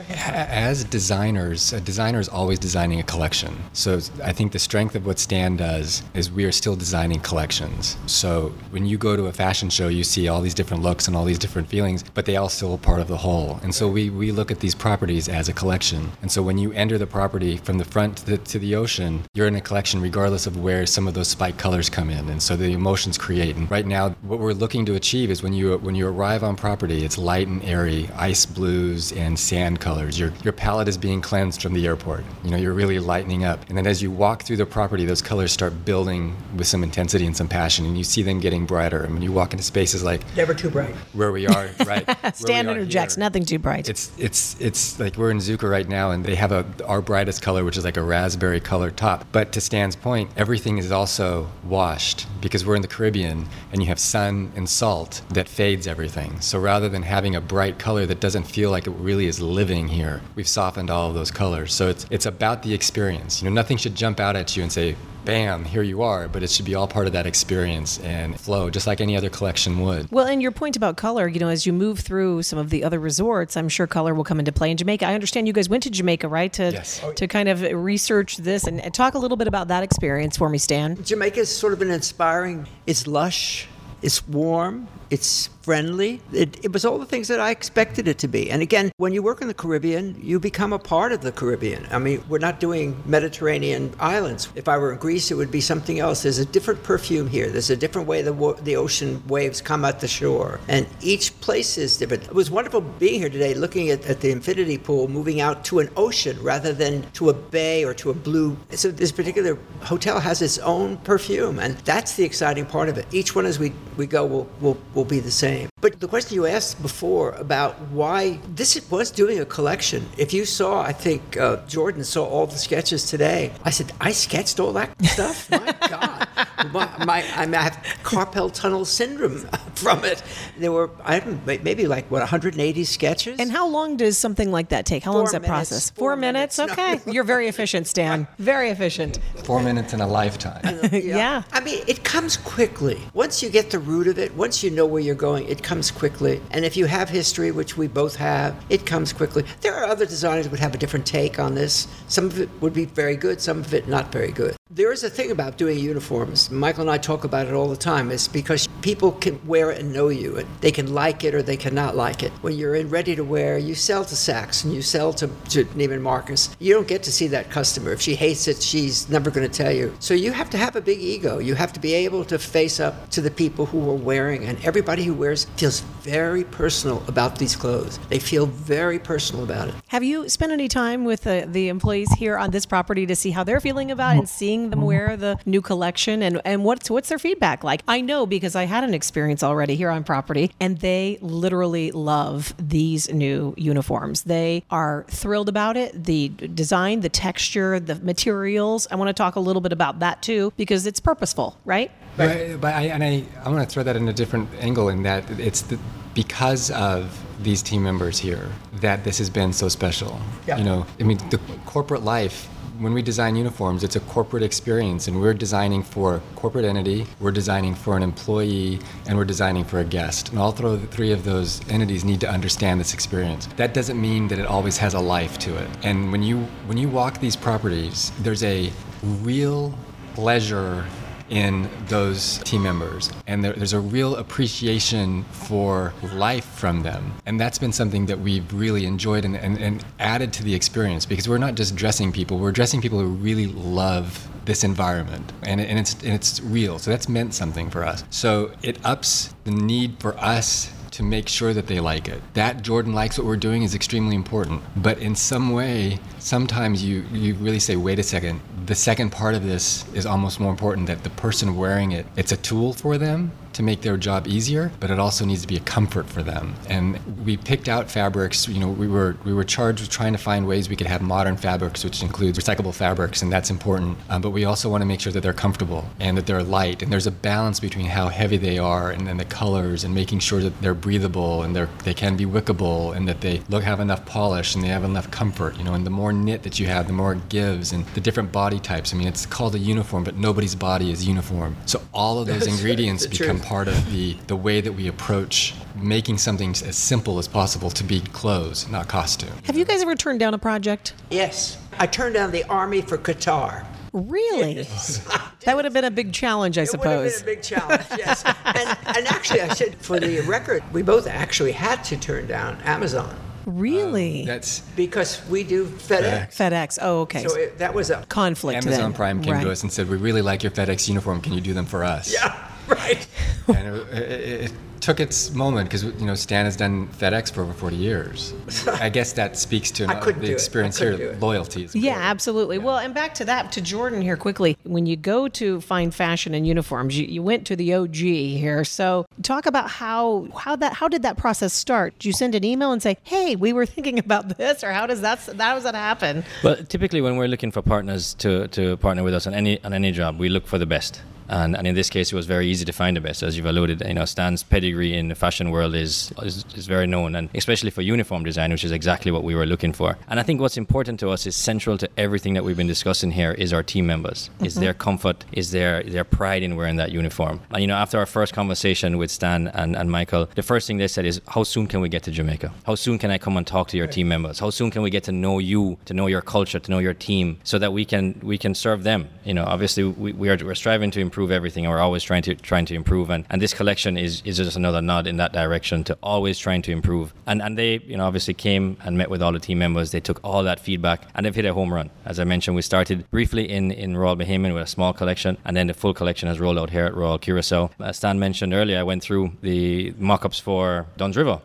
as 0.67 0.83
designers, 0.83 1.71
a 1.71 1.79
designer 1.79 2.19
is 2.19 2.27
always 2.27 2.59
designing 2.59 3.00
a 3.00 3.03
collection. 3.03 3.55
So 3.71 4.01
I 4.21 4.33
think 4.33 4.51
the 4.51 4.59
strength 4.59 4.95
of 4.95 5.05
what 5.05 5.17
Stan 5.17 5.55
does 5.55 6.03
is 6.13 6.29
we 6.29 6.43
are 6.43 6.51
still 6.51 6.75
designing 6.75 7.21
collections. 7.21 7.95
So 8.05 8.50
when 8.71 8.86
you 8.86 8.97
go 8.97 9.15
to 9.15 9.27
a 9.27 9.31
fashion 9.31 9.69
show, 9.69 9.88
you 9.88 10.03
see 10.03 10.27
all 10.27 10.41
these 10.41 10.53
different 10.53 10.83
looks 10.83 11.07
and 11.07 11.15
all 11.15 11.24
these 11.24 11.39
different 11.39 11.69
feelings, 11.69 12.03
but 12.13 12.25
they 12.25 12.36
all 12.36 12.50
still 12.50 12.77
part 12.77 13.00
of 13.00 13.07
the 13.07 13.15
whole. 13.15 13.62
And 13.63 13.74
so 13.74 13.88
we, 13.88 14.09
we 14.09 14.33
look 14.33 14.51
at 14.51 14.59
these 14.59 14.75
properties 14.75 15.29
as 15.29 15.47
a 15.47 15.53
collection. 15.53 16.12
And 16.21 16.29
so 16.29 16.41
when 16.41 16.57
you 16.57 16.74
enter 16.74 16.97
the 16.97 17.07
property 17.07 17.55
from 17.55 17.77
the 17.77 17.86
front 17.86 18.17
to 18.17 18.25
the, 18.25 18.38
to 18.38 18.59
the 18.59 18.75
ocean, 18.75 19.24
you're 19.33 19.47
in 19.47 19.55
a 19.55 19.62
collection 19.62 20.01
regardless 20.01 20.47
of 20.47 20.62
where 20.62 20.86
some 20.86 21.07
of 21.07 21.13
those 21.13 21.29
spike 21.29 21.57
colors 21.57 21.89
come 21.89 22.09
in. 22.09 22.27
And 22.27 22.43
so 22.43 22.57
the 22.57 22.74
emotions 22.74 23.17
create. 23.17 23.55
And 23.55 23.71
right 23.71 23.86
now, 23.86 24.09
what 24.21 24.39
we're 24.39 24.51
looking 24.51 24.86
to 24.88 24.95
achieve 24.95 25.31
is 25.31 25.41
when 25.41 25.53
you 25.53 25.77
when 25.77 25.95
you 25.95 26.09
arrive 26.09 26.43
on 26.43 26.57
property, 26.57 27.05
it's 27.05 27.17
light 27.17 27.47
and 27.47 27.63
airy, 27.63 28.09
ice 28.15 28.45
blues 28.45 29.13
and 29.13 29.39
sand 29.39 29.79
colors. 29.79 30.19
You're, 30.19 30.33
you're 30.43 30.57
palate 30.58 30.88
is 30.88 30.98
being 30.98 31.22
cleansed 31.22 31.62
from 31.62 31.74
the 31.74 31.86
airport. 31.86 32.24
You 32.44 32.52
know, 32.52 32.58
you're 32.58 32.74
really 32.74 33.00
lightening 33.00 33.44
up. 33.44 33.68
And 33.70 33.78
then 33.78 33.88
as 33.88 34.02
you 34.02 34.12
walk 34.12 34.44
through 34.44 34.58
the 34.58 34.66
property, 34.66 35.06
those 35.06 35.22
colors 35.22 35.52
start 35.52 35.86
building 35.86 36.36
with 36.58 36.68
some 36.68 36.84
intensity 36.84 37.26
and 37.26 37.38
some 37.38 37.48
passion, 37.48 37.86
and 37.86 37.98
you 37.98 38.04
see 38.04 38.22
them 38.24 38.40
getting 38.40 38.66
brighter. 38.66 39.04
And 39.04 39.14
when 39.14 39.22
you 39.24 39.32
walk 39.32 39.54
into 39.54 39.64
spaces 39.64 40.04
like 40.04 40.22
Never 40.36 40.54
too 40.54 40.70
bright. 40.70 40.94
where 41.14 41.32
we 41.32 41.48
are, 41.48 41.70
right? 41.86 42.06
where 42.08 42.34
Stan 42.34 42.66
we 42.66 42.74
interjects, 42.74 43.16
here, 43.16 43.20
nothing 43.24 43.46
too 43.46 43.60
bright. 43.60 43.88
It's 43.88 44.12
it's 44.18 44.60
it's 44.60 45.00
like 45.00 45.16
we're 45.18 45.32
in 45.32 45.38
Zuka 45.38 45.70
right 45.70 45.88
now, 45.88 46.12
and 46.12 46.26
they 46.26 46.36
have 46.36 46.52
a 46.52 46.66
our 46.86 47.02
brightest 47.02 47.42
color, 47.42 47.64
which 47.64 47.78
is 47.78 47.86
like 47.86 47.98
a 47.98 48.04
raspberry 48.04 48.60
color 48.60 48.92
top. 48.92 49.26
But 49.32 49.52
to 49.54 49.62
Stan's 49.62 49.96
point, 49.96 50.32
everything 50.36 50.78
is 50.78 50.92
also 50.92 51.48
washed 51.64 52.26
because 52.42 52.66
we're 52.66 52.76
in 52.76 52.82
the 52.82 52.88
Caribbean, 52.88 53.48
and 53.72 53.82
you 53.82 53.88
have 53.88 54.00
sun 54.00 54.52
and 54.56 54.68
salt 54.68 55.22
that 55.30 55.48
fades 55.48 55.88
everything. 55.88 56.40
So 56.42 56.60
rather 56.60 56.90
than 56.90 57.04
having 57.04 57.36
a 57.36 57.42
bright 57.42 57.78
color 57.80 58.06
that 58.08 58.20
doesn't 58.20 58.44
feel 58.44 58.72
like 58.72 58.88
it 58.88 58.92
really 58.92 59.28
is 59.28 59.40
living 59.40 59.88
here, 59.88 60.22
we've 60.36 60.47
softened 60.48 60.89
all 60.89 61.10
of 61.10 61.16
those 61.16 61.32
colors. 61.32 61.74
So 61.74 61.89
it's 61.89 62.06
it's 62.10 62.25
about 62.25 62.63
the 62.63 62.74
experience. 62.74 63.42
You 63.42 63.50
know, 63.50 63.54
nothing 63.54 63.77
should 63.77 63.96
jump 63.96 64.20
out 64.20 64.36
at 64.36 64.56
you 64.56 64.63
and 64.63 64.72
say, 64.72 64.96
bam, 65.27 65.66
here 65.66 65.84
you 65.84 66.04
are, 66.04 66.30
but 66.30 66.42
it 66.42 66.50
should 66.50 66.66
be 66.66 66.74
all 66.74 66.88
part 66.88 67.06
of 67.06 67.12
that 67.12 67.25
experience 67.25 68.00
and 68.00 68.39
flow, 68.39 68.70
just 68.70 68.88
like 68.88 69.01
any 69.01 69.18
other 69.18 69.30
collection 69.30 69.82
would. 69.82 70.10
Well, 70.10 70.25
and 70.25 70.42
your 70.42 70.51
point 70.51 70.77
about 70.77 70.96
color, 70.96 71.27
you 71.27 71.38
know, 71.42 71.50
as 71.50 71.66
you 71.66 71.74
move 71.74 72.00
through 72.00 72.44
some 72.44 72.58
of 72.58 72.70
the 72.70 72.86
other 72.86 72.98
resorts, 72.98 73.58
I'm 73.58 73.68
sure 73.68 73.88
color 73.88 74.16
will 74.16 74.24
come 74.24 74.39
into 74.39 74.54
play 74.54 74.72
in 74.72 74.77
Jamaica. 74.77 75.06
I 75.06 75.13
understand 75.13 75.46
you 75.46 75.51
guys 75.51 75.68
went 75.68 75.84
to 75.84 75.89
Jamaica, 75.89 76.30
right, 76.30 76.54
to 76.54 76.72
Yes. 76.72 77.01
Oh, 77.04 77.12
to 77.12 77.27
kind 77.27 77.50
of 77.50 77.62
research 77.62 78.38
this 78.38 78.63
and, 78.63 78.80
and 78.80 78.94
talk 78.94 79.16
a 79.16 79.20
little 79.20 79.36
bit 79.36 79.50
about 79.50 79.68
that 79.68 79.84
experience 79.84 80.38
for 80.38 80.48
me, 80.48 80.58
Stan. 80.60 81.04
Jamaica 81.04 81.42
is 81.42 81.54
sort 81.54 81.74
of 81.74 81.82
an 81.82 81.92
inspiring. 81.92 82.66
It's 82.86 83.06
lush, 83.06 83.68
it's 84.01 84.25
warm, 84.30 84.88
it's 85.10 85.50
friendly. 85.67 86.21
It, 86.31 86.63
it 86.63 86.71
was 86.71 86.86
all 86.86 86.97
the 86.97 87.05
things 87.05 87.27
that 87.27 87.41
I 87.41 87.51
expected 87.51 88.07
it 88.07 88.17
to 88.19 88.29
be. 88.29 88.50
And 88.50 88.62
again, 88.62 88.89
when 88.95 89.12
you 89.12 89.21
work 89.21 89.41
in 89.41 89.50
the 89.50 89.53
Caribbean, 89.53 90.17
you 90.24 90.39
become 90.39 90.71
a 90.71 90.79
part 90.79 91.12
of 91.12 91.19
the 91.19 91.33
Caribbean. 91.33 91.86
I 91.91 92.00
mean, 92.00 92.24
we're 92.29 92.38
not 92.38 92.62
doing 92.62 92.95
Mediterranean 93.05 93.93
islands. 94.00 94.47
If 94.55 94.69
I 94.69 94.77
were 94.77 94.93
in 94.93 94.97
Greece, 94.97 95.29
it 95.29 95.36
would 95.36 95.51
be 95.51 95.59
something 95.59 96.00
else. 96.00 96.24
There's 96.24 96.38
a 96.38 96.45
different 96.45 96.81
perfume 96.83 97.27
here. 97.27 97.50
There's 97.50 97.69
a 97.69 97.75
different 97.75 98.07
way 98.07 98.21
the, 98.21 98.31
the 98.63 98.77
ocean 98.77 99.21
waves 99.27 99.59
come 99.59 99.83
at 99.83 100.00
the 100.00 100.07
shore. 100.07 100.62
And 100.69 100.88
each 101.01 101.38
place 101.41 101.77
is 101.77 101.97
different. 101.97 102.24
It 102.24 102.33
was 102.33 102.50
wonderful 102.50 102.79
being 102.79 103.19
here 103.19 103.29
today, 103.29 103.53
looking 103.53 103.89
at, 103.89 104.05
at 104.05 104.21
the 104.21 104.31
infinity 104.31 104.77
pool, 104.77 105.09
moving 105.09 105.41
out 105.41 105.65
to 105.65 105.79
an 105.79 105.89
ocean 105.97 106.41
rather 106.41 106.71
than 106.71 107.03
to 107.19 107.29
a 107.29 107.33
bay 107.33 107.83
or 107.83 107.93
to 107.95 108.09
a 108.09 108.13
blue. 108.13 108.55
So 108.71 108.89
this 108.89 109.12
particular 109.12 109.59
hotel 109.81 110.21
has 110.21 110.41
its 110.41 110.59
own 110.59 110.95
perfume. 111.12 111.59
And 111.59 111.75
that's 111.79 112.15
the 112.15 112.24
exciting 112.24 112.65
part 112.65 112.88
of 112.88 112.97
it. 112.97 113.05
Each 113.12 113.36
one 113.36 113.45
as 113.45 113.59
we, 113.59 113.74
we 113.97 114.07
go 114.07 114.25
will, 114.25 114.50
will, 114.62 114.77
will 114.93 115.03
be 115.03 115.19
the 115.19 115.29
same. 115.29 115.57
But 115.82 116.00
the 116.00 116.08
question 116.08 116.36
you 116.36 116.46
asked 116.46 116.82
before 116.82 117.32
about 117.32 117.74
why 117.92 118.40
this 118.56 118.72
was 118.90 119.12
doing 119.12 119.40
a 119.40 119.46
collection. 119.46 120.02
If 120.18 120.34
you 120.34 120.46
saw, 120.46 120.82
I 120.82 120.94
think 120.94 121.38
uh, 121.38 121.58
Jordan 121.68 122.04
saw 122.04 122.26
all 122.26 122.48
the 122.48 122.58
sketches 122.58 123.10
today. 123.10 123.52
I 123.64 123.72
said, 123.72 123.92
I 124.00 124.12
sketched 124.12 124.60
all 124.60 124.74
that 124.74 124.90
stuff. 125.06 125.50
My 125.52 125.76
God, 125.90 126.47
my, 126.72 127.06
my, 127.06 127.18
I 127.36 127.46
have 127.62 127.78
carpal 128.04 128.52
tunnel 128.52 128.86
syndrome 128.86 129.48
from 129.76 130.04
it. 130.04 130.24
There 130.58 130.72
were, 130.72 130.90
I 131.04 131.20
don't, 131.20 131.46
maybe 131.46 131.88
like 131.88 132.10
what 132.10 132.20
180 132.20 132.84
sketches. 132.84 133.40
And 133.40 133.52
how 133.52 133.68
long 133.68 133.98
does 133.98 134.18
something 134.18 134.52
like 134.52 134.70
that 134.70 134.86
take? 134.86 135.04
How 135.04 135.14
long 135.14 135.26
is 135.26 135.32
that 135.32 135.42
minutes. 135.42 135.70
process? 135.70 135.90
Four 135.92 136.08
Four 136.12 136.16
minutes. 136.16 136.58
minutes. 136.58 136.78
No. 136.78 136.84
Okay, 136.84 137.12
you're 137.12 137.24
very 137.24 137.48
efficient, 137.48 137.88
Stan. 137.88 138.28
Very 138.40 138.70
efficient. 138.70 139.20
Four 139.44 139.62
minutes 139.62 139.94
in 139.94 140.02
a 140.02 140.08
lifetime. 140.08 140.64
Yeah. 141.08 141.44
I 141.54 141.60
mean, 141.62 141.84
it 141.88 142.04
comes 142.04 142.38
quickly. 142.38 143.00
Once 143.14 143.42
you 143.44 143.50
get 143.50 143.70
the 143.72 143.80
root 143.80 144.08
of 144.08 144.18
it, 144.18 144.34
once 144.36 144.64
you 144.64 144.72
know 144.72 144.86
where 144.86 145.02
you're 145.02 145.16
going, 145.16 145.48
it 145.48 145.62
comes 145.64 145.92
quickly. 145.92 146.42
And 146.52 146.66
if 146.66 146.76
you 146.76 146.86
have 146.86 147.08
history, 147.10 147.52
which 147.52 147.78
we 147.78 147.88
both 147.88 148.16
have, 148.16 148.56
it 148.70 148.86
comes 148.86 149.14
quickly. 149.14 149.44
There 149.62 149.76
are 149.76 149.86
other 149.86 150.06
designers 150.06 150.46
that 150.46 150.52
would 150.52 150.60
have 150.60 150.74
a 150.76 150.78
different 150.78 151.06
take 151.06 151.40
on 151.40 151.56
this. 151.56 151.88
Some 152.08 152.26
of 152.26 152.40
it 152.40 152.50
would 152.62 152.74
be 152.74 152.86
very 152.86 153.16
good, 153.16 153.40
some 153.42 153.60
of 153.60 153.74
it 153.74 153.88
not 153.88 154.12
very 154.12 154.32
good. 154.32 154.57
There 154.69 154.91
is 154.91 155.05
a 155.05 155.09
thing 155.09 155.31
about 155.31 155.57
doing 155.57 155.79
uniforms. 155.79 156.51
Michael 156.51 156.81
and 156.81 156.91
I 156.91 156.97
talk 156.97 157.24
about 157.24 157.47
it 157.47 157.53
all 157.53 157.69
the 157.69 157.77
time. 157.77 158.12
It's 158.12 158.27
because 158.27 158.67
people 158.81 159.13
can 159.13 159.39
wear 159.47 159.71
it 159.71 159.79
and 159.79 159.93
know 159.93 160.09
you, 160.09 160.39
and 160.39 160.47
they 160.59 160.74
can 160.74 160.93
like 160.93 161.24
it 161.24 161.33
or 161.33 161.41
they 161.41 161.55
cannot 161.55 161.95
like 161.95 162.21
it. 162.21 162.33
When 162.41 162.57
you're 162.57 162.75
in 162.75 162.89
ready 162.89 163.15
to 163.15 163.24
wear, 163.24 163.57
you 163.57 163.75
sell 163.75 164.03
to 164.03 164.13
Saks 164.13 164.65
and 164.65 164.74
you 164.74 164.81
sell 164.81 165.13
to, 165.13 165.27
to 165.27 165.63
Neiman 165.67 166.01
Marcus. 166.01 166.53
You 166.59 166.74
don't 166.74 166.88
get 166.88 167.01
to 167.03 167.13
see 167.13 167.27
that 167.27 167.50
customer. 167.50 167.93
If 167.93 168.01
she 168.01 168.13
hates 168.13 168.50
it, 168.50 168.62
she's 168.62 169.07
never 169.07 169.31
going 169.31 169.50
to 169.50 169.53
tell 169.63 169.71
you. 169.71 169.95
So 170.00 170.13
you 170.13 170.33
have 170.33 170.50
to 170.50 170.57
have 170.57 170.75
a 170.75 170.81
big 170.81 171.00
ego. 171.00 171.39
You 171.39 171.55
have 171.55 171.71
to 171.71 171.79
be 171.79 171.93
able 171.93 172.25
to 172.25 172.38
face 172.38 172.81
up 172.81 173.09
to 173.12 173.21
the 173.21 173.31
people 173.31 173.67
who 173.67 173.89
are 173.89 173.95
wearing, 173.95 174.43
and 174.43 174.63
everybody 174.65 175.05
who 175.05 175.13
wears 175.13 175.45
feels 175.55 175.79
very 176.01 176.43
personal 176.43 177.01
about 177.07 177.39
these 177.39 177.55
clothes. 177.55 178.00
They 178.09 178.19
feel 178.19 178.47
very 178.47 179.00
personal 179.00 179.45
about 179.45 179.69
it. 179.69 179.75
Have 179.88 180.03
you 180.03 180.27
spent 180.27 180.51
any 180.51 180.67
time 180.67 181.05
with 181.05 181.21
the, 181.21 181.47
the 181.50 181.69
employees 181.69 182.12
here 182.17 182.38
on 182.38 182.51
this 182.51 182.65
property 182.65 183.05
to 183.05 183.15
see 183.15 183.31
how 183.31 183.45
they're 183.45 183.62
feeling 183.62 183.91
about 183.91 184.17
it 184.17 184.19
and 184.19 184.29
seeing 184.29 184.57
them 184.64 184.80
mm-hmm. 184.80 184.88
wear 184.88 185.18
the 185.18 185.40
new 185.46 185.62
collection 185.62 186.22
and, 186.22 186.42
and 186.46 186.64
what's 186.64 186.90
what's 186.90 187.10
their 187.10 187.20
feedback 187.20 187.64
like? 187.64 187.82
I 187.88 188.02
know 188.02 188.26
because 188.26 188.56
I 188.56 188.66
had 188.66 188.84
an 188.84 188.94
experience 188.94 189.44
already 189.44 189.76
here 189.76 189.90
on 189.90 190.04
property 190.04 190.52
and 190.60 190.80
they 190.80 191.18
literally 191.22 191.92
love 191.92 192.54
these 192.58 193.10
new 193.12 193.54
uniforms. 193.58 194.24
They 194.24 194.64
are 194.70 195.06
thrilled 195.10 195.50
about 195.50 195.78
it. 195.78 196.04
The 196.04 196.30
design, 196.30 197.02
the 197.02 197.10
texture, 197.10 197.80
the 197.80 197.96
materials. 197.96 198.88
I 198.92 198.96
want 198.96 199.10
to 199.10 199.14
talk 199.14 199.36
a 199.36 199.40
little 199.40 199.62
bit 199.62 199.74
about 199.74 200.00
that 200.00 200.22
too 200.22 200.54
because 200.58 200.86
it's 200.86 201.00
purposeful, 201.00 201.58
right? 201.66 201.92
But, 202.18 202.60
but 202.60 202.74
I, 202.74 202.84
and 202.84 203.04
I, 203.04 203.24
I 203.44 203.50
want 203.50 203.68
to 203.68 203.72
throw 203.72 203.84
that 203.84 203.96
in 203.96 204.08
a 204.08 204.14
different 204.14 204.50
angle 204.60 204.90
in 204.90 205.04
that 205.04 205.30
it's 205.40 205.62
the, 205.62 205.78
because 206.16 206.72
of 206.72 207.24
these 207.44 207.62
team 207.62 207.84
members 207.84 208.18
here 208.18 208.50
that 208.74 209.04
this 209.04 209.20
has 209.20 209.30
been 209.30 209.54
so 209.54 209.70
special. 209.70 210.20
Yeah. 210.48 210.58
You 210.58 210.64
know, 210.64 210.86
I 211.00 211.04
mean, 211.04 211.18
the 211.30 211.40
corporate 211.66 212.04
life, 212.04 212.50
when 212.79 212.93
we 212.93 213.01
design 213.01 213.36
uniforms, 213.36 213.84
it's 213.84 213.96
a 213.96 214.00
corporate 214.01 214.43
experience, 214.43 215.07
and 215.07 215.19
we're 215.19 215.34
designing 215.34 215.84
for 215.84 216.15
a 216.15 216.22
corporate 216.36 216.65
entity, 216.65 217.07
we're 217.19 217.31
designing 217.31 217.74
for 217.74 217.98
an 217.98 218.03
employee, 218.03 218.79
and 219.07 219.17
we're 219.17 219.25
designing 219.25 219.63
for 219.63 219.79
a 219.79 219.84
guest. 219.84 220.29
And 220.29 220.39
all 220.39 220.51
three 220.51 221.12
of 221.12 221.24
those 221.24 221.67
entities 221.69 222.05
need 222.05 222.22
to 222.22 222.29
understand 222.29 222.79
this 222.79 222.93
experience. 222.93 223.48
That 223.57 223.74
doesn't 223.74 224.00
mean 224.00 224.27
that 224.27 224.39
it 224.39 224.46
always 224.46 224.77
has 224.77 224.93
a 224.93 225.00
life 225.00 225.38
to 225.39 225.57
it. 225.57 225.69
And 225.84 226.12
when 226.12 226.22
you 226.22 226.41
when 226.67 226.77
you 226.77 226.89
walk 226.89 227.19
these 227.19 227.36
properties, 227.36 228.12
there's 228.19 228.43
a 228.43 228.72
real 229.03 229.74
pleasure 230.13 230.86
in 231.29 231.69
those 231.88 232.39
team 232.39 232.63
members. 232.63 233.12
And 233.27 233.43
there, 233.43 233.53
there's 233.53 233.74
a 233.74 233.79
real 233.79 234.15
appreciation 234.15 235.24
for 235.25 235.93
life 236.13 236.46
from 236.46 236.84
them. 236.84 237.13
And 237.25 237.39
that's 237.39 237.57
been 237.57 237.74
something 237.74 238.05
that 238.07 238.19
we've 238.19 238.51
really 238.53 238.86
enjoyed 238.86 239.25
and, 239.25 239.36
and, 239.36 239.57
and 239.60 239.86
added 240.00 240.34
to 240.34 240.43
the 240.43 240.53
experience 240.53 241.05
because 241.05 241.27
we're 241.27 241.38
not 241.38 241.55
just 241.55 241.75
dressing 241.75 242.12
people, 242.12 242.39
we're 242.39 242.51
dressing 242.51 242.81
people 242.81 243.00
who 243.00 243.07
really 243.07 243.48
love 243.48 244.27
this 244.46 244.63
environment 244.63 245.34
and, 245.43 245.60
and, 245.60 245.77
it's, 245.77 245.93
and 245.96 246.13
it's 246.13 246.39
real. 246.41 246.79
So 246.79 246.89
that's 246.89 247.10
meant 247.10 247.34
something 247.34 247.69
for 247.69 247.84
us. 247.84 248.03
So 248.10 248.51
it 248.63 248.84
ups 248.86 249.34
the 249.43 249.51
need 249.51 250.00
for 250.00 250.17
us 250.17 250.72
to 250.98 251.04
make 251.04 251.30
sure 251.30 251.54
that 251.54 251.68
they 251.68 251.80
like 251.80 252.08
it. 252.08 252.20
That 252.34 252.63
Jordan 252.63 252.92
likes 252.92 253.20
what 253.20 253.27
we're 253.27 253.38
doing 253.38 253.62
is 253.62 253.75
extremely 253.75 254.16
important. 254.16 254.63
But 254.75 254.98
in 254.98 255.13
some 255.13 255.51
way, 255.51 256.00
sometimes 256.18 256.84
you, 256.84 257.06
you 257.13 257.36
really 257.36 257.60
say, 257.60 257.75
wait 257.75 258.00
a 258.00 258.04
second, 258.04 258.42
the 258.66 258.74
second 258.74 259.12
part 259.12 259.36
of 259.36 259.44
this 259.44 259.86
is 259.94 260.08
almost 260.08 260.39
more 260.39 260.50
important 260.50 260.88
that 260.88 261.04
the 261.04 261.12
person 261.12 261.56
wearing 261.56 261.92
it, 261.92 262.08
it's 262.16 262.32
a 262.32 262.38
tool 262.38 262.74
for 262.74 262.98
them 262.98 263.32
to 263.58 263.64
make 263.64 263.82
their 263.82 263.98
job 263.98 264.28
easier, 264.28 264.72
but 264.80 264.92
it 264.92 265.00
also 265.00 265.26
needs 265.26 265.42
to 265.42 265.48
be 265.48 265.58
a 265.58 265.62
comfort 265.62 266.08
for 266.08 266.22
them. 266.22 266.54
And 266.70 267.00
we 267.26 267.38
picked 267.38 267.68
out 267.68 267.90
fabrics, 267.90 268.48
you 268.48 268.60
know, 268.60 268.70
we 268.70 268.88
were 268.88 269.18
we 269.26 269.34
were 269.34 269.44
charged 269.44 269.82
with 269.82 269.90
trying 269.90 270.14
to 270.14 270.20
find 270.20 270.48
ways 270.48 270.70
we 270.70 270.76
could 270.76 270.86
have 270.86 271.02
modern 271.02 271.36
fabrics, 271.38 271.84
which 271.84 272.04
includes 272.04 272.38
recyclable 272.38 272.74
fabrics, 272.74 273.24
and 273.24 273.34
that's 273.34 273.50
important. 273.50 273.98
Um, 274.10 274.22
but 274.22 274.30
we 274.30 274.46
also 274.46 274.70
want 274.70 274.82
to 274.82 274.86
make 274.86 275.00
sure 275.00 275.12
that 275.12 275.22
they're 275.22 275.34
comfortable 275.34 275.90
and 276.00 276.16
that 276.18 276.28
they're 276.28 276.44
light. 276.44 276.84
And 276.84 276.92
there's 276.92 277.08
a 277.08 277.12
balance 277.12 277.60
between 277.60 277.88
how 277.88 278.10
heavy 278.10 278.38
they 278.38 278.60
are 278.60 278.92
and 278.92 279.08
then 279.08 279.18
the 279.18 279.26
colors 279.26 279.84
and 279.84 279.94
making 279.94 280.20
sure 280.20 280.42
that 280.42 280.62
they're 280.62 280.76
breathable 280.76 281.42
and 281.42 281.56
they're 281.56 281.70
they 281.84 281.96
can 281.96 282.16
be 282.16 282.26
wickable 282.26 282.96
and 282.96 283.08
that 283.08 283.22
they 283.22 283.42
look 283.50 283.64
have 283.64 283.80
enough 283.80 284.06
polish 284.06 284.54
and 284.54 284.64
they 284.64 284.68
have 284.68 284.84
enough 284.84 285.10
comfort. 285.10 285.58
You 285.58 285.64
know, 285.64 285.74
and 285.74 285.84
the 285.84 285.90
more 286.02 286.14
knit 286.14 286.44
that 286.44 286.60
you 286.60 286.68
have, 286.68 286.86
the 286.86 286.94
more 286.94 287.14
it 287.14 287.28
gives 287.30 287.74
and 287.74 287.88
the 287.88 288.02
different 288.02 288.32
body 288.32 288.60
types. 288.60 288.94
I 288.94 288.98
mean, 288.98 289.08
it's 289.08 289.26
called 289.26 289.56
a 289.56 289.60
uniform, 289.60 290.04
but 290.04 290.16
nobody's 290.16 290.54
body 290.54 290.92
is 290.92 291.08
uniform. 291.08 291.56
So 291.66 291.82
all 291.92 292.20
of 292.20 292.28
those 292.28 292.46
That's 292.46 292.60
ingredients 292.60 293.08
become 293.08 293.38
truth. 293.38 293.47
Part 293.48 293.70
of 293.70 293.92
the, 293.94 294.13
the 294.27 294.36
way 294.36 294.60
that 294.60 294.74
we 294.74 294.89
approach 294.89 295.56
making 295.75 296.18
something 296.18 296.51
as 296.51 296.75
simple 296.75 297.18
as 297.18 297.30
possible 297.30 297.70
to 297.70 297.84
be 297.84 298.01
clothes, 298.01 298.68
not 298.68 298.89
costume. 298.89 299.32
Have 299.46 299.58
you 299.58 299.63
guys 299.63 299.82
ever 299.82 299.96
turned 299.96 300.20
down 300.20 300.34
a 300.34 300.38
project? 300.38 300.94
Yes. 301.10 301.58
I 301.80 301.88
turned 301.88 302.16
down 302.16 302.32
the 302.32 302.44
Army 302.50 302.82
for 302.82 302.98
Qatar. 302.98 303.66
Really? 303.94 304.63
that 305.46 305.56
would 305.56 305.63
have 305.63 305.74
been 305.74 305.86
a 305.86 305.92
big 305.92 306.12
challenge, 306.12 306.58
I 306.58 306.66
suppose. 306.66 306.86
It 306.86 306.98
would 306.98 307.12
have 307.13 307.25
been 307.25 307.34
a 307.34 307.36
big 307.36 307.42
challenge, 307.42 307.86
yes. 307.98 308.24
and, 308.46 308.77
and 308.98 309.08
actually, 309.08 309.39
I 309.39 309.48
said 309.54 309.75
for 309.77 309.98
the 309.98 310.20
record, 310.22 310.62
we 310.74 310.82
both 310.82 311.08
actually 311.08 311.54
had 311.54 311.86
to 311.86 311.96
turn 311.96 312.27
down 312.27 312.60
Amazon 312.63 313.16
really? 313.48 314.22
Um, 314.22 314.27
that's 314.27 314.60
because 314.75 315.25
we 315.30 315.44
do 315.44 315.66
FedEx. 315.66 316.36
FedEx. 316.36 316.80
Oh, 316.82 317.01
okay. 317.01 317.25
So 317.25 317.36
it, 317.36 317.58
that 317.60 317.74
was 317.74 317.89
a 317.89 318.06
Conflict. 318.10 318.66
Amazon 318.66 318.92
then. 318.92 318.94
Prime 318.94 319.22
came 319.22 319.36
right. 319.36 319.44
to 319.44 319.51
us 319.51 319.63
and 319.63 319.72
said, 319.72 319.89
"We 319.89 319.98
really 319.98 320.22
like 320.22 320.44
your 320.44 320.51
FedEx 320.51 320.88
uniform. 320.88 321.22
Can 321.22 321.34
you 321.34 321.42
do 321.42 321.54
them 321.54 321.66
for 321.66 321.84
us?" 321.84 322.13
yeah, 322.13 322.50
right. 322.68 323.08
And 323.48 323.75
it, 323.75 323.94
it, 323.94 324.42
it 324.46 324.54
took 324.80 325.00
its 325.00 325.32
moment 325.34 325.68
because 325.68 325.84
you 325.84 326.06
know 326.06 326.13
Stan 326.16 326.46
has 326.46 326.56
done 326.56 326.88
FedEx 326.89 327.32
for 327.34 327.42
over 327.42 327.51
40 327.54 327.75
years. 327.75 328.34
I 328.68 328.89
guess 328.89 329.13
that 329.13 329.36
speaks 329.36 329.72
to 329.72 329.86
I 329.86 330.00
the 330.00 330.13
do 330.13 330.20
it. 330.22 330.30
I 330.30 330.32
experience 330.34 330.77
here. 330.77 330.96
do. 330.96 331.13
Loyalty. 331.20 331.63
Is 331.63 331.75
Yeah, 331.75 331.96
great. 331.96 332.04
absolutely. 332.06 332.58
Well, 332.60 332.77
and 332.77 332.94
back 332.94 333.13
to 333.16 333.25
that, 333.25 333.51
to 333.54 333.62
Jordan 333.62 334.01
here 334.01 334.16
quickly. 334.18 334.56
When 334.63 334.86
you 334.86 334.96
go 334.96 335.27
to 335.30 335.62
find 335.62 335.94
fashion 335.94 336.34
and 336.36 336.46
uniforms, 336.46 336.98
you, 336.98 337.06
you 337.06 337.24
went 337.24 337.48
to 337.48 337.56
the 337.56 337.74
OG 337.74 337.96
here. 337.96 338.63
So 338.63 339.06
talk 339.24 339.46
about 339.48 339.70
how 339.70 340.27
how 340.38 340.56
that 340.58 340.74
how 340.74 340.88
did 340.88 341.01
that 341.01 341.18
process 341.18 341.54
start? 341.54 341.98
Did 342.00 342.06
you 342.06 342.13
send 342.13 342.36
an 342.36 342.44
email 342.44 342.72
and 342.72 342.82
say, 342.82 342.98
"Hey, 343.04 343.36
we 343.36 343.54
were 343.54 343.66
thinking 343.66 343.98
about 344.00 344.38
this," 344.38 344.63
or 344.63 344.72
how 344.72 344.86
does 344.86 345.01
that 345.01 345.20
how 345.39 345.56
does 345.56 345.63
that 345.63 345.75
happen? 345.75 346.24
Well, 346.44 346.56
typically 346.58 347.01
when 347.01 347.18
we're 347.18 347.27
looking 347.27 347.51
for 347.51 347.62
partners 347.62 348.13
to, 348.16 348.48
to 348.50 348.77
partner 348.77 349.04
with 349.04 349.13
us 349.16 349.25
on 349.27 349.34
any 349.34 349.62
on 349.63 349.74
any 349.74 349.92
job, 349.92 350.20
we 350.20 350.30
look 350.30 350.46
for 350.48 350.58
the 350.60 350.66
best. 350.68 351.01
And, 351.29 351.55
and 351.55 351.67
in 351.67 351.75
this 351.75 351.89
case, 351.89 352.12
it 352.12 352.15
was 352.15 352.25
very 352.25 352.48
easy 352.48 352.65
to 352.65 352.74
find 352.74 352.96
the 352.96 353.01
best, 353.01 353.24
as 353.24 353.36
you've 353.36 353.46
alluded. 353.46 353.81
You 353.86 353.93
know, 353.93 354.05
Stan's 354.05 354.43
pedigree 354.43 354.98
in 354.98 355.07
the 355.07 355.15
fashion 355.15 355.51
world 355.51 355.75
is, 355.75 356.12
is 356.22 356.46
is 356.55 356.67
very 356.67 356.88
known, 356.88 357.15
and 357.15 357.29
especially 357.36 357.69
for 357.69 357.81
uniform 357.81 358.24
design, 358.24 358.51
which 358.51 358.63
is 358.63 358.72
exactly 358.72 359.12
what 359.12 359.24
we 359.24 359.36
were 359.36 359.46
looking 359.46 359.74
for. 359.74 359.98
And 360.10 360.19
I 360.19 360.24
think 360.24 360.41
what's 360.41 360.57
important 360.57 361.00
to 361.01 361.10
us 361.10 361.25
is 361.25 361.36
central 361.36 361.77
to 361.77 361.89
everything 361.98 362.34
that 362.36 362.43
we've 362.43 362.57
been 362.57 362.67
discussing 362.67 363.12
here 363.12 363.31
is 363.34 363.53
our 363.53 363.63
team 363.63 363.86
members, 363.88 364.29
is 364.41 364.53
mm-hmm. 364.53 364.63
their 364.63 364.74
comfort, 364.74 365.25
is 365.31 365.51
their 365.51 365.84
their 365.84 366.03
pride 366.03 366.43
in 366.43 366.55
wearing 366.55 366.77
that 366.77 366.91
uniform. 366.91 367.41
And 367.51 367.62
you 367.62 367.67
know, 367.67 367.75
after 367.75 367.98
our 367.98 368.05
first 368.05 368.34
conversation 368.34 368.98
with 368.98 369.12
Stan 369.12 369.48
and, 369.48 369.75
and 369.75 369.91
Michael, 369.91 370.29
the 370.36 370.43
first 370.43 370.67
thing 370.67 370.77
they 370.77 370.88
said 370.88 371.05
is, 371.05 371.22
"How 371.27 371.43
soon 371.43 371.67
can 371.67 371.81
we 371.81 371.89
get 371.89 372.03
to 372.03 372.12
Jamaica? 372.12 372.53
How 372.65 372.75
soon 372.75 372.98
can 372.98 373.12
I 373.12 373.17
come 373.17 373.38
and 373.38 373.46
talk 373.46 373.67
to 373.69 373.77
your 373.77 373.88
team 373.88 374.07
members? 374.07 374.39
How 374.39 374.50
soon 374.50 374.72
can 374.72 374.81
we 374.81 374.89
get 374.89 375.03
to 375.05 375.12
know 375.12 375.39
you, 375.39 375.77
to 375.86 375.93
know 375.93 376.07
your 376.07 376.22
culture, 376.22 376.60
to 376.60 376.72
know 376.72 376.79
your 376.79 376.93
team, 376.93 377.39
so 377.43 377.60
that 377.60 377.74
we 377.74 377.86
can 377.86 378.19
we 378.22 378.38
can 378.38 378.55
serve 378.55 378.84
them? 378.84 379.10
You 379.25 379.34
know, 379.34 379.46
obviously 379.46 379.84
we, 379.84 380.13
we 380.13 380.29
are 380.29 380.38
we're 380.38 380.55
striving 380.55 380.91
to 380.91 381.00
improve 381.00 381.16
everything, 381.25 381.65
and 381.65 381.74
we're 381.74 381.79
always 381.79 382.03
trying 382.03 382.21
to 382.24 382.36
trying 382.36 382.65
to 382.65 382.75
improve. 382.75 383.09
And, 383.09 383.25
and 383.29 383.41
this 383.41 383.53
collection 383.53 383.97
is 383.97 384.21
is 384.25 384.38
just 384.38 384.55
another 384.55 384.81
nod 384.81 385.07
in 385.07 385.17
that 385.17 385.33
direction 385.33 385.83
to 385.86 385.97
always 386.03 386.38
trying 386.38 386.62
to 386.63 386.71
improve. 386.71 387.13
And 387.25 387.41
and 387.41 387.57
they 387.57 387.79
you 387.79 387.97
know 387.97 388.05
obviously 388.05 388.33
came 388.33 388.77
and 388.83 388.97
met 388.97 389.09
with 389.09 389.21
all 389.21 389.31
the 389.31 389.39
team 389.39 389.59
members. 389.59 389.91
They 389.91 390.00
took 390.00 390.19
all 390.24 390.43
that 390.43 390.59
feedback 390.59 391.01
and 391.15 391.25
they've 391.25 391.33
hit 391.36 391.45
a 391.45 391.53
home 391.53 391.74
run. 391.74 391.89
As 392.05 392.19
I 392.19 392.24
mentioned, 392.24 392.55
we 392.55 392.62
started 392.62 393.09
briefly 393.12 393.50
in 393.50 393.71
in 393.71 393.97
Royal 393.97 394.15
Bahamian 394.15 394.53
with 394.53 394.63
a 394.63 394.67
small 394.67 394.93
collection, 394.93 395.38
and 395.45 395.57
then 395.57 395.67
the 395.67 395.74
full 395.74 395.93
collection 395.93 396.27
has 396.27 396.39
rolled 396.39 396.57
out 396.59 396.69
here 396.69 396.86
at 396.86 396.95
Royal 396.95 397.17
Curacao. 397.17 397.71
As 397.79 397.97
Stan 397.97 398.19
mentioned 398.19 398.53
earlier, 398.53 398.79
I 398.79 398.83
went 398.83 399.01
through 399.03 399.31
the 399.41 399.93
mock-ups 399.97 400.39
for 400.39 400.86
Dunn's 400.97 401.17
River, 401.17 401.39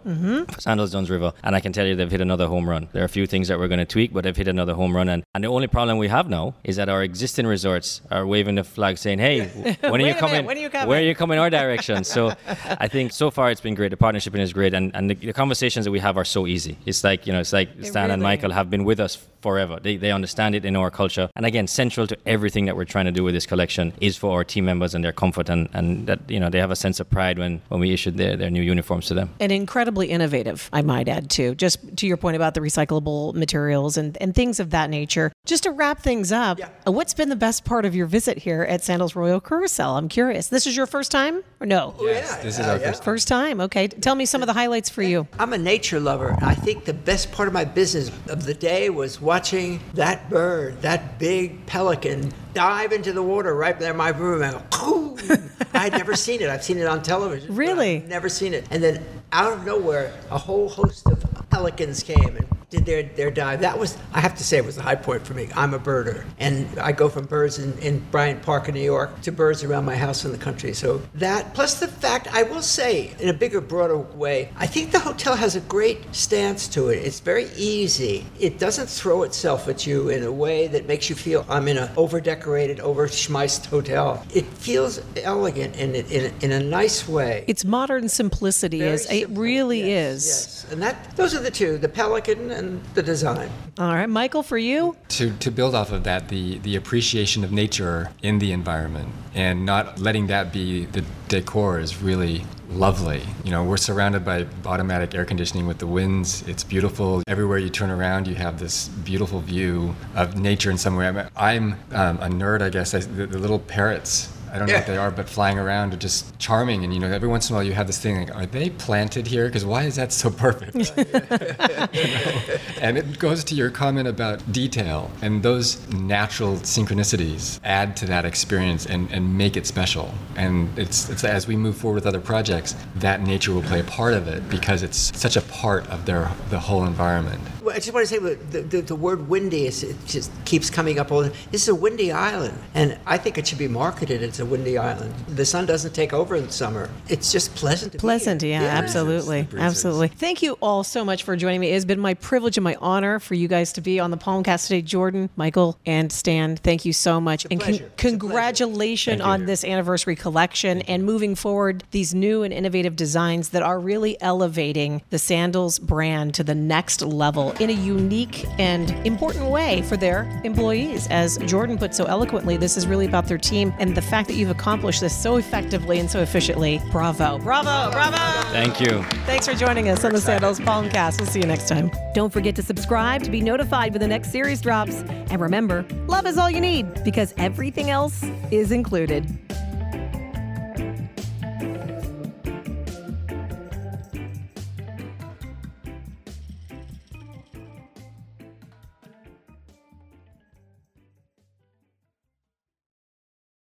for 0.50 0.60
Sandals 0.60 0.90
Dunn's 0.92 1.10
River, 1.10 1.32
and 1.44 1.54
I 1.56 1.60
can 1.60 1.72
tell 1.72 1.86
you 1.86 1.94
they've 1.96 2.10
hit 2.10 2.20
another 2.20 2.46
home 2.46 2.68
run. 2.68 2.88
There 2.92 3.02
are 3.02 3.06
a 3.06 3.08
few 3.08 3.26
things 3.26 3.48
that 3.48 3.58
we're 3.58 3.68
going 3.68 3.78
to 3.78 3.84
tweak, 3.86 4.12
but 4.12 4.24
they've 4.24 4.36
hit 4.36 4.48
another 4.48 4.74
home 4.74 4.94
run. 4.94 5.08
And, 5.08 5.24
and 5.34 5.44
the 5.44 5.48
only 5.48 5.66
problem 5.66 5.98
we 5.98 6.08
have 6.08 6.28
now 6.28 6.54
is 6.64 6.76
that 6.76 6.88
our 6.88 7.02
existing 7.02 7.46
resorts 7.46 8.00
are 8.10 8.26
waving 8.26 8.56
the 8.56 8.64
flag 8.64 8.98
saying, 8.98 9.18
"Hey, 9.18 9.50
when 9.62 9.74
are 9.84 9.86
you 9.86 9.92
a 9.92 9.98
minute, 9.98 10.18
coming? 10.18 10.44
when 10.44 10.56
are 10.56 10.60
you 10.60 10.70
coming?" 10.70 10.88
Where 10.88 10.98
are 11.00 11.02
you 11.04 11.14
coming 11.14 11.38
our 11.38 11.50
direction?" 11.50 12.04
So 12.04 12.32
I 12.84 12.88
think 12.88 13.12
so 13.12 13.30
far 13.30 13.50
it's 13.50 13.60
been 13.60 13.74
great. 13.74 13.90
The 13.90 13.96
partnership 13.96 14.34
is 14.36 14.52
great, 14.52 14.74
and, 14.74 14.94
and 14.94 15.10
the, 15.10 15.14
the 15.14 15.32
conversations 15.32 15.84
that 15.84 15.90
we 15.92 16.00
have 16.00 16.16
are 16.16 16.24
so 16.24 16.46
easy. 16.46 16.76
It's 16.86 17.02
like 17.04 17.26
you 17.26 17.32
know, 17.32 17.40
it's 17.40 17.52
like 17.52 17.68
Stan 17.82 18.10
and 18.10 18.22
Michael 18.22 18.50
have 18.52 18.68
been 18.70 18.84
with 18.84 19.00
us 19.00 19.18
forever. 19.42 19.80
They, 19.82 19.96
they 19.96 20.12
understand 20.12 20.54
it 20.54 20.64
in 20.64 20.76
our 20.76 20.88
culture. 20.88 21.28
And 21.34 21.44
again, 21.44 21.66
central 21.66 22.06
to 22.06 22.16
everything 22.26 22.66
that 22.66 22.76
we're 22.76 22.84
trying 22.84 23.06
to 23.06 23.10
do 23.10 23.24
with 23.24 23.34
this 23.34 23.44
collection 23.44 23.92
is 24.00 24.16
for 24.16 24.30
our 24.36 24.44
team 24.44 24.64
members 24.66 24.94
and 24.94 25.02
their 25.04 25.10
comfort 25.12 25.48
and, 25.48 25.68
and 25.72 26.06
that, 26.06 26.20
you 26.30 26.38
know, 26.38 26.48
they 26.48 26.60
have 26.60 26.70
a 26.70 26.76
sense 26.76 27.00
of 27.00 27.10
pride 27.10 27.40
when, 27.40 27.60
when 27.68 27.80
we 27.80 27.92
issued 27.92 28.18
their, 28.18 28.36
their 28.36 28.50
new 28.50 28.62
uniforms 28.62 29.06
to 29.06 29.14
them. 29.14 29.30
and 29.40 29.50
incredibly 29.50 30.10
innovative, 30.10 30.70
I 30.72 30.82
might 30.82 31.08
add 31.08 31.28
too. 31.28 31.56
Just 31.56 31.80
to 31.96 32.06
your 32.06 32.16
point 32.18 32.36
about 32.36 32.54
the 32.54 32.60
recyclable 32.60 33.34
materials 33.34 33.96
and, 33.96 34.16
and 34.20 34.32
things 34.32 34.60
of 34.60 34.70
that 34.70 34.90
nature. 34.90 35.32
Just 35.44 35.64
to 35.64 35.72
wrap 35.72 35.98
things 35.98 36.30
up, 36.30 36.60
Yeah. 36.60 36.68
what's 36.84 37.12
been 37.12 37.28
the 37.28 37.34
best 37.34 37.64
part 37.64 37.84
of 37.84 37.96
your 37.96 38.06
visit 38.06 38.38
here 38.38 38.62
at 38.62 38.84
Sandals 38.84 39.16
Royal 39.16 39.40
Curacao? 39.52 39.96
I'm 39.96 40.08
curious. 40.08 40.48
This 40.48 40.66
is 40.66 40.74
your 40.74 40.86
first 40.86 41.10
time 41.10 41.44
or 41.60 41.66
no? 41.66 41.94
yeah, 42.00 42.40
This 42.42 42.58
is 42.58 42.66
uh, 42.66 42.70
our 42.70 42.78
yeah. 42.78 42.86
first. 42.88 43.04
First 43.04 43.28
time. 43.28 43.60
Okay. 43.60 43.86
Tell 43.86 44.14
me 44.14 44.24
some 44.24 44.42
of 44.42 44.46
the 44.46 44.54
highlights 44.54 44.88
for 44.88 45.02
you. 45.02 45.28
I'm 45.38 45.52
a 45.52 45.58
nature 45.58 46.00
lover. 46.00 46.34
I 46.40 46.54
think 46.54 46.86
the 46.86 46.94
best 46.94 47.32
part 47.32 47.48
of 47.48 47.54
my 47.54 47.66
business 47.66 48.10
of 48.28 48.44
the 48.44 48.54
day 48.54 48.88
was 48.88 49.20
watching 49.20 49.80
that 49.92 50.30
bird, 50.30 50.80
that 50.80 51.18
big 51.18 51.66
pelican, 51.66 52.32
dive 52.54 52.92
into 52.92 53.12
the 53.12 53.22
water 53.22 53.54
right 53.54 53.78
there 53.78 53.90
in 53.90 53.96
my 53.98 54.08
room 54.08 54.42
and 54.42 54.54
go, 54.70 55.18
I 55.74 55.78
had 55.80 55.92
never 55.92 56.16
seen 56.16 56.40
it. 56.40 56.48
I've 56.48 56.64
seen 56.64 56.78
it 56.78 56.86
on 56.86 57.02
television. 57.02 57.54
Really? 57.54 57.96
I've 57.96 58.08
never 58.08 58.30
seen 58.30 58.54
it. 58.54 58.66
And 58.70 58.82
then 58.82 59.04
out 59.32 59.52
of 59.52 59.66
nowhere, 59.66 60.14
a 60.30 60.38
whole 60.38 60.70
host 60.70 61.06
of 61.08 61.22
pelicans 61.50 62.02
came 62.02 62.36
and 62.38 62.48
did 62.72 62.86
their, 62.86 63.02
their 63.02 63.30
dive. 63.30 63.60
That 63.60 63.78
was, 63.78 63.98
I 64.12 64.20
have 64.20 64.34
to 64.38 64.44
say, 64.44 64.56
it 64.56 64.64
was 64.64 64.78
a 64.78 64.82
high 64.82 64.94
point 64.94 65.26
for 65.26 65.34
me. 65.34 65.48
I'm 65.54 65.74
a 65.74 65.78
birder. 65.78 66.24
And 66.38 66.66
I 66.78 66.92
go 66.92 67.08
from 67.08 67.26
birds 67.26 67.58
in, 67.58 67.78
in 67.78 68.00
Bryant 68.10 68.42
Park 68.42 68.68
in 68.68 68.74
New 68.74 68.80
York 68.80 69.20
to 69.22 69.30
birds 69.30 69.62
around 69.62 69.84
my 69.84 69.94
house 69.94 70.24
in 70.24 70.32
the 70.32 70.38
country. 70.38 70.72
So 70.72 71.02
that, 71.14 71.52
plus 71.54 71.78
the 71.78 71.86
fact, 71.86 72.28
I 72.32 72.44
will 72.44 72.62
say, 72.62 73.14
in 73.20 73.28
a 73.28 73.32
bigger, 73.34 73.60
broader 73.60 73.98
way, 73.98 74.50
I 74.56 74.66
think 74.66 74.90
the 74.90 74.98
hotel 74.98 75.36
has 75.36 75.54
a 75.54 75.60
great 75.60 76.14
stance 76.14 76.66
to 76.68 76.88
it. 76.88 76.96
It's 76.96 77.20
very 77.20 77.50
easy. 77.56 78.26
It 78.40 78.58
doesn't 78.58 78.88
throw 78.88 79.22
itself 79.22 79.68
at 79.68 79.86
you 79.86 80.08
in 80.08 80.22
a 80.22 80.32
way 80.32 80.66
that 80.68 80.86
makes 80.86 81.10
you 81.10 81.14
feel 81.14 81.44
I'm 81.48 81.68
in 81.68 81.76
an 81.76 81.90
over 81.96 82.20
decorated, 82.20 82.80
over 82.80 83.06
schmeiced 83.06 83.66
hotel. 83.66 84.24
It 84.34 84.46
feels 84.46 85.00
elegant 85.16 85.76
in, 85.76 85.94
in, 85.94 86.32
in 86.40 86.52
a 86.52 86.60
nice 86.60 87.06
way. 87.06 87.44
It's 87.46 87.64
modern 87.64 88.08
simplicity. 88.08 88.78
Very 88.78 88.92
Is 88.92 89.10
it 89.10 89.28
really 89.30 89.80
Yes, 89.80 90.14
is. 90.14 90.26
Yes. 90.26 90.72
And 90.72 90.82
that 90.82 91.16
those 91.16 91.34
are 91.34 91.40
the 91.40 91.50
two, 91.50 91.76
the 91.76 91.88
pelican 91.88 92.50
and 92.62 92.84
the 92.94 93.02
design. 93.02 93.50
All 93.78 93.94
right, 93.94 94.08
Michael, 94.08 94.42
for 94.42 94.58
you, 94.58 94.96
to, 95.08 95.30
to 95.38 95.50
build 95.50 95.74
off 95.74 95.92
of 95.92 96.04
that, 96.04 96.28
the, 96.28 96.58
the 96.58 96.76
appreciation 96.76 97.44
of 97.44 97.52
nature 97.52 98.10
in 98.22 98.38
the 98.38 98.52
environment 98.52 99.10
and 99.34 99.66
not 99.66 99.98
letting 99.98 100.26
that 100.28 100.52
be 100.52 100.86
the 100.86 101.04
decor 101.28 101.78
is 101.78 102.02
really 102.02 102.44
lovely. 102.70 103.22
You 103.44 103.50
know, 103.50 103.64
we're 103.64 103.76
surrounded 103.76 104.24
by 104.24 104.46
automatic 104.64 105.14
air 105.14 105.24
conditioning 105.24 105.66
with 105.66 105.78
the 105.78 105.86
winds. 105.86 106.46
It's 106.48 106.64
beautiful. 106.64 107.22
Everywhere 107.26 107.58
you 107.58 107.68
turn 107.68 107.90
around, 107.90 108.26
you 108.26 108.34
have 108.34 108.58
this 108.58 108.88
beautiful 108.88 109.40
view 109.40 109.94
of 110.14 110.36
nature 110.38 110.70
in 110.70 110.78
some 110.78 110.96
way. 110.96 111.06
I'm, 111.08 111.28
I'm 111.36 111.72
um, 111.92 112.18
a 112.18 112.28
nerd, 112.28 112.62
I 112.62 112.70
guess. 112.70 112.94
I, 112.94 113.00
the, 113.00 113.26
the 113.26 113.38
little 113.38 113.58
parrots. 113.58 114.32
I 114.52 114.58
don't 114.58 114.68
know 114.68 114.74
what 114.74 114.86
they 114.86 114.98
are, 114.98 115.10
but 115.10 115.30
flying 115.30 115.58
around 115.58 115.94
are 115.94 115.96
just 115.96 116.38
charming. 116.38 116.84
And 116.84 116.92
you 116.92 117.00
know, 117.00 117.10
every 117.10 117.28
once 117.28 117.48
in 117.48 117.54
a 117.54 117.56
while 117.56 117.64
you 117.64 117.72
have 117.72 117.86
this 117.86 117.98
thing 117.98 118.16
like, 118.16 118.34
are 118.34 118.44
they 118.44 118.68
planted 118.68 119.26
here? 119.26 119.46
Because 119.46 119.64
why 119.64 119.84
is 119.84 119.96
that 119.96 120.12
so 120.12 120.30
perfect? 120.30 120.92
And 122.82 122.98
it 122.98 123.20
goes 123.20 123.44
to 123.44 123.54
your 123.54 123.70
comment 123.70 124.08
about 124.08 124.50
detail. 124.50 125.08
And 125.22 125.40
those 125.40 125.88
natural 125.90 126.56
synchronicities 126.56 127.60
add 127.62 127.96
to 127.98 128.06
that 128.06 128.24
experience 128.24 128.86
and, 128.86 129.08
and 129.12 129.38
make 129.38 129.56
it 129.56 129.68
special. 129.68 130.12
And 130.34 130.76
it's, 130.76 131.08
it's 131.08 131.22
as 131.22 131.46
we 131.46 131.54
move 131.54 131.76
forward 131.76 131.94
with 131.94 132.06
other 132.06 132.20
projects, 132.20 132.74
that 132.96 133.20
nature 133.22 133.52
will 133.52 133.62
play 133.62 133.78
a 133.78 133.84
part 133.84 134.14
of 134.14 134.26
it 134.26 134.48
because 134.48 134.82
it's 134.82 135.16
such 135.16 135.36
a 135.36 135.42
part 135.42 135.86
of 135.90 136.06
their 136.06 136.28
the 136.50 136.58
whole 136.58 136.84
environment. 136.84 137.40
Well, 137.62 137.74
I 137.74 137.78
just 137.78 137.92
want 137.92 138.08
to 138.08 138.12
say 138.12 138.18
the, 138.18 138.62
the, 138.62 138.80
the 138.80 138.96
word 138.96 139.28
windy 139.28 139.66
is 139.66 139.84
it 139.84 139.96
just 140.06 140.32
keeps 140.44 140.68
coming 140.68 140.98
up. 140.98 141.12
All 141.12 141.22
the, 141.22 141.32
this 141.52 141.62
is 141.62 141.68
a 141.68 141.74
windy 141.74 142.10
island, 142.10 142.58
and 142.74 142.98
I 143.06 143.16
think 143.18 143.38
it 143.38 143.46
should 143.46 143.58
be 143.58 143.68
marketed 143.68 144.22
as 144.24 144.40
a 144.42 144.44
windy 144.46 144.76
island. 144.76 145.14
The 145.28 145.44
sun 145.46 145.64
doesn't 145.66 145.94
take 145.94 146.12
over 146.12 146.36
in 146.36 146.50
summer. 146.50 146.90
It's 147.08 147.32
just 147.32 147.54
pleasant. 147.54 147.92
To 147.92 147.98
be 147.98 148.00
Pleasant, 148.00 148.42
here. 148.42 148.60
yeah, 148.60 148.64
absolutely. 148.66 149.42
The 149.42 149.48
breezes. 149.48 149.66
Absolutely. 149.66 150.08
Thank 150.08 150.42
you 150.42 150.58
all 150.60 150.84
so 150.84 151.04
much 151.04 151.22
for 151.22 151.34
joining 151.36 151.60
me. 151.60 151.70
It 151.70 151.74
has 151.74 151.84
been 151.84 152.00
my 152.00 152.14
privilege 152.14 152.58
and 152.58 152.64
my 152.64 152.76
honor 152.80 153.18
for 153.18 153.34
you 153.34 153.48
guys 153.48 153.72
to 153.74 153.80
be 153.80 153.98
on 154.00 154.10
the 154.10 154.16
Palmcast 154.18 154.66
today. 154.66 154.82
Jordan, 154.82 155.30
Michael, 155.36 155.78
and 155.86 156.12
Stan, 156.12 156.56
thank 156.56 156.84
you 156.84 156.92
so 156.92 157.20
much. 157.20 157.46
and 157.50 157.60
pleasure. 157.60 157.72
It's 157.72 157.80
a 157.80 157.96
pleasure. 157.96 158.18
congratulations 158.18 159.18
you. 159.20 159.24
on 159.24 159.46
this 159.46 159.64
anniversary 159.64 160.16
collection 160.16 160.82
and 160.82 161.04
moving 161.04 161.34
forward 161.34 161.84
these 161.92 162.14
new 162.14 162.42
and 162.42 162.52
innovative 162.52 162.96
designs 162.96 163.50
that 163.50 163.62
are 163.62 163.78
really 163.78 164.20
elevating 164.20 165.02
the 165.10 165.18
Sandals 165.18 165.78
brand 165.78 166.34
to 166.34 166.44
the 166.44 166.54
next 166.54 167.02
level 167.02 167.52
in 167.60 167.70
a 167.70 167.72
unique 167.72 168.44
and 168.58 168.90
important 169.06 169.46
way 169.46 169.82
for 169.82 169.96
their 169.96 170.28
employees. 170.44 171.06
As 171.08 171.38
Jordan 171.38 171.78
put 171.78 171.94
so 171.94 172.04
eloquently, 172.06 172.56
this 172.56 172.76
is 172.76 172.86
really 172.86 173.06
about 173.06 173.26
their 173.26 173.38
team 173.38 173.72
and 173.78 173.94
the 173.96 174.02
fact 174.02 174.28
that 174.32 174.38
you've 174.38 174.50
accomplished 174.50 175.00
this 175.00 175.16
so 175.16 175.36
effectively 175.36 175.98
and 175.98 176.10
so 176.10 176.20
efficiently. 176.20 176.80
Bravo. 176.90 177.38
Bravo. 177.38 177.90
Bravo. 177.90 178.16
Thank 178.50 178.80
you. 178.80 179.02
Thanks 179.26 179.46
for 179.46 179.54
joining 179.54 179.88
us 179.88 180.04
on 180.04 180.12
the 180.12 180.20
Sandals 180.20 180.58
Palmcast. 180.58 181.20
We'll 181.20 181.28
see 181.28 181.40
you 181.40 181.46
next 181.46 181.68
time. 181.68 181.90
Don't 182.14 182.32
forget 182.32 182.56
to 182.56 182.62
subscribe 182.62 183.22
to 183.24 183.30
be 183.30 183.40
notified 183.40 183.92
when 183.92 184.00
the 184.00 184.08
next 184.08 184.32
series 184.32 184.60
drops. 184.60 185.02
And 185.02 185.40
remember, 185.40 185.84
love 186.06 186.26
is 186.26 186.38
all 186.38 186.50
you 186.50 186.60
need 186.60 187.04
because 187.04 187.34
everything 187.36 187.90
else 187.90 188.24
is 188.50 188.72
included. 188.72 189.26